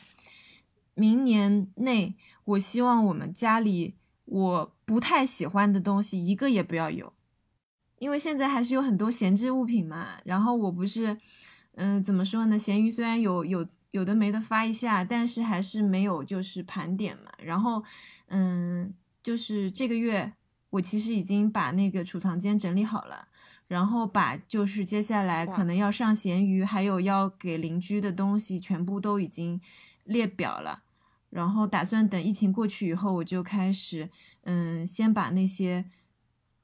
[0.95, 3.95] 明年内，我希望我们家里。
[4.31, 7.11] 我不太喜欢的东西一个也不要有，
[7.99, 10.07] 因为现在还是有很多闲置物品嘛。
[10.25, 11.17] 然后我不是，
[11.75, 12.57] 嗯，怎么说呢？
[12.57, 17.31] 闲鱼虽然有有有的没的发一下，但是还是没有就是盘点嘛。
[17.43, 17.83] 然后，
[18.27, 20.33] 嗯，就是这个月
[20.71, 23.27] 我其实已经把那个储藏间整理好了，
[23.67, 29.59] 然后把就是接下来可能要上闲鱼，还有要给邻居的东西全部都已经
[30.03, 30.83] 列表了。
[31.29, 34.09] 然后打算等疫情过去以后，我就开始，
[34.45, 35.85] 嗯，先把那些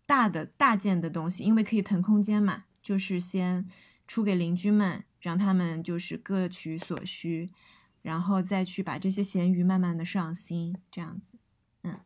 [0.05, 3.67] 大的大件的东西，因为可以腾空间嘛，就是先
[4.07, 7.49] 出给邻居们，让他们就是各取所需，
[8.01, 11.37] 然后再去把这些咸鱼慢慢的上新，这样子，
[11.83, 11.99] 嗯，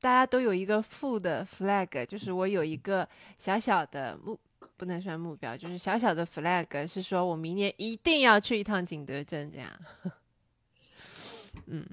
[0.00, 4.38] 大家都有一个负的 flag，就是我有一个小小的目
[4.76, 9.70] 不能算目标，就是小小的 flag，是说我明年一定要去一趟景德镇，这样。
[11.66, 11.88] 嗯，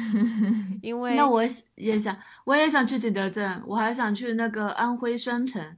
[0.82, 1.42] 因 为那我
[1.76, 5.76] 也想，我也想去景德镇，我还想去那个安徽宣城。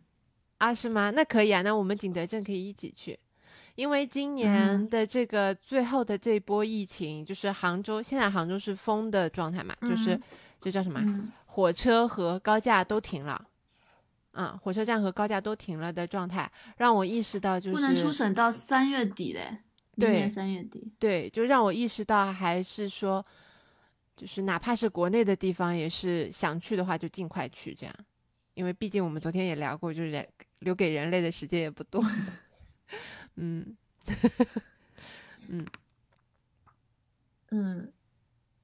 [0.58, 1.10] 啊，是吗？
[1.10, 3.18] 那可以啊，那我们景德镇可以一起去。
[3.74, 10.18] 因为今年的这个最后的这波疫情，就是杭州现在杭州是封的状态嘛，就是
[10.60, 11.02] 这叫什么？
[11.46, 13.44] 火车和高架都停了。
[14.34, 19.58] 嗯，火车站和高架都停了的状态，让我意识到就是不能出省到三月底嘞。
[19.96, 20.92] 对，三月底。
[20.98, 23.24] 对，就让我意识到还是说，
[24.16, 27.94] 就是哪怕是国内的地方，也是想去的话就尽快去这样，
[28.54, 30.28] 因为毕竟我们昨天也聊过，就是
[30.60, 32.02] 留给人类的时间也不多。
[33.36, 33.76] 嗯，
[35.48, 35.66] 嗯，
[37.50, 37.92] 嗯，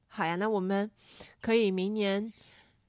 [0.08, 0.90] 好呀，那我们
[1.40, 2.32] 可以明年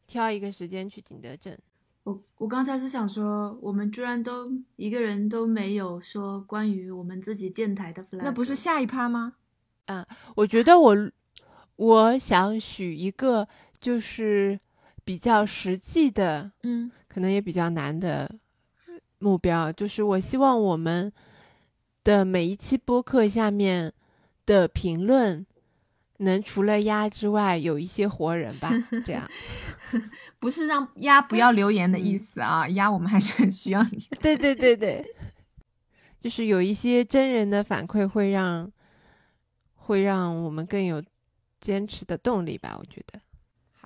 [0.05, 1.57] 挑一个时间去景德镇。
[2.03, 9.35] 我我刚才是想说，我们居然都一个人都没有说关于我们自己电台的 flag，那不是下一趴吗？
[9.85, 10.05] 嗯，
[10.35, 10.95] 我觉得我
[11.81, 13.47] 我想许一个
[13.79, 14.59] 就是
[15.03, 18.29] 比较实际的，嗯，可能也比较难的
[19.17, 21.11] 目标，就是我希望我们
[22.03, 23.91] 的每一期播客下面
[24.45, 25.45] 的评论。
[26.23, 28.71] 能除了鸭之外有一些活人吧？
[29.03, 29.27] 这样
[30.37, 33.97] 不是让鸭不要留言的意思啊，鸭我们还是很需要你。
[34.21, 35.03] 对对对对，
[36.19, 38.71] 就是有一些真人的反馈会让
[39.73, 41.01] 会让我们更有
[41.61, 42.75] 坚持的动力吧？
[42.77, 43.21] 我觉得，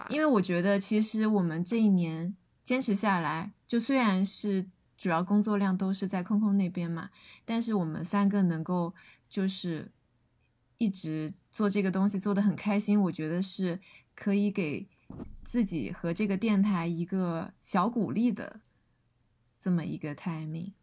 [0.10, 4.66] 因为我觉得其实我们这一年坚持下来，就虽然是
[4.98, 7.12] 主要工作量都是在空空那边嘛，
[7.46, 8.96] 但是我们三个能够
[9.30, 9.92] 就是
[10.78, 11.36] 一直。
[11.56, 13.80] 做这个东西做的很开心，我觉得是
[14.14, 14.90] 可以给
[15.42, 18.60] 自己和这个电台一个小鼓励的
[19.58, 20.74] 这么一个 timing。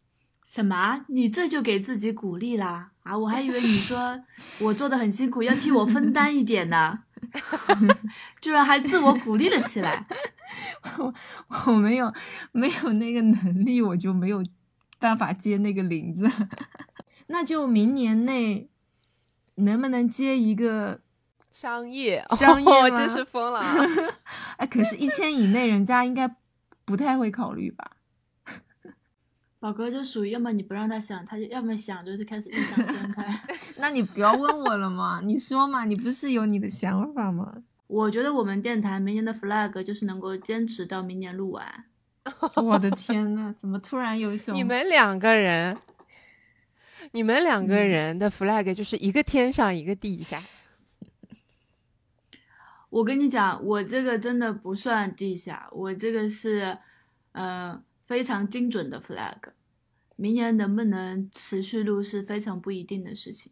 [0.45, 1.05] 什么？
[1.07, 2.91] 你这就给自己鼓励啦？
[3.03, 4.23] 啊，我还以为你说
[4.61, 7.03] 我做的很辛苦，要替我分担一点呢，
[8.41, 10.05] 居然还自我鼓励了起来。
[10.99, 11.13] 我
[11.67, 12.13] 我没有
[12.51, 14.43] 没有那个能力，我就没有
[14.99, 16.29] 办法接那个铃子。
[17.27, 18.69] 那就明年内。
[19.57, 20.99] 能不能接一个
[21.51, 22.25] 商业？
[22.35, 23.61] 商业真是疯了！
[24.57, 26.27] 哎，可是，一千以内，人家应该
[26.85, 27.91] 不太会考虑吧？
[29.63, 33.33] 宝哥就属于，要么你不让他想，他就要么想，就是开始异想天开。
[33.79, 37.63] 那你不要问我了嘛，你说嘛，你不是有你的想法吗？
[37.87, 41.85] 我觉得我们电台明年的 flag 就是能够坚持到明年录完。
[42.57, 45.77] 我的天呐，怎么突然有一种你们两个人？
[47.13, 50.43] 你们两个人的 flag 就是一个天上一个地下。
[52.89, 56.77] 我跟你讲，我这个真的不算地下，我这个是，
[57.31, 57.81] 呃，
[58.13, 59.53] 非常精准的 flag。
[60.15, 63.51] 明年能不能持续录是非常不一定的事情。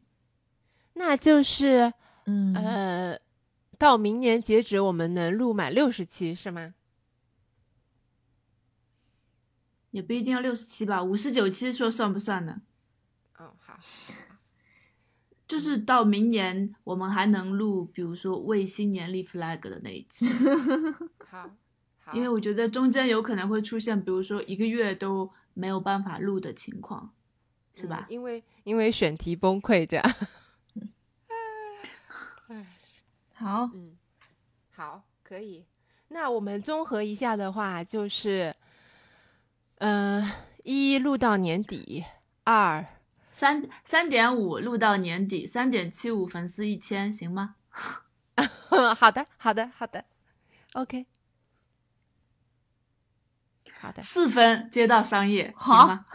[0.94, 1.92] 那就是，
[2.28, 3.20] 嗯，呃，
[3.80, 6.76] 到明年截止，我们能录满六十期是吗？
[9.90, 12.62] 也不一定要六十期吧，五十九期说算不算呢？
[13.40, 13.80] 哦，好，
[15.48, 20.28] 就是到明年我们还能录，比如说为新年立 flag 的那一期。
[21.28, 21.50] 好，
[22.14, 27.14] 因为我觉得中间有可能会出现，比如说一个月都没有办法录的情况，
[27.74, 28.06] 是吧？
[28.10, 30.06] 因为因为选题崩溃这样。
[33.34, 33.98] 好，嗯，
[34.70, 35.66] 好，可以。
[36.10, 38.56] 那我们综合一下的话，就是，
[39.78, 40.30] 嗯，
[40.64, 42.06] 一录到年底，
[42.44, 42.86] 二。
[43.32, 47.56] 三三点五录到年底，三点七五粉丝一千，行吗？
[48.96, 50.04] 好的，好的，好的
[50.74, 51.06] ，OK，
[53.82, 56.06] 好的，四分接到商业，好吗？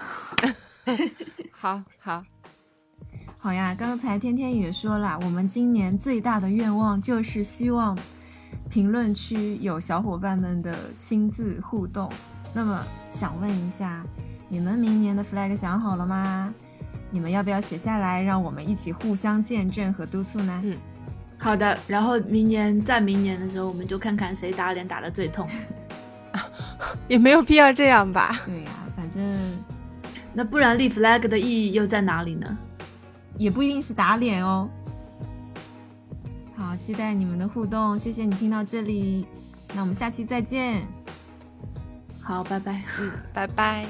[1.51, 2.23] 好好
[3.39, 3.75] 好呀！
[3.77, 7.99] 刚才天天也说了，我们今年最大的愿望就是希望
[8.71, 12.09] 评论区有小伙伴们的亲自互动。
[12.55, 14.05] 那么想问一下，
[14.49, 16.55] 你们明年的 flag 想好了吗？
[17.11, 20.61] 你们要不要写下来，让我们一起互相见证和督促呢？
[20.65, 20.77] 嗯，
[21.37, 21.77] 好的。
[21.89, 25.49] 然后明年在明年的时候，我们就看看谁打脸打的最痛。
[27.09, 28.41] 也没有必要这样吧？
[28.45, 29.23] 对呀，反正
[30.33, 32.59] 那不然立 flag 的意义又在哪里呢？
[33.37, 34.69] 也不一定是打脸哦。
[36.57, 39.27] 好，期待你们的互动，谢谢你听到这里，
[39.75, 40.83] 那我们下期再见。
[42.21, 42.83] 好，拜拜。
[42.99, 43.87] 嗯，拜拜。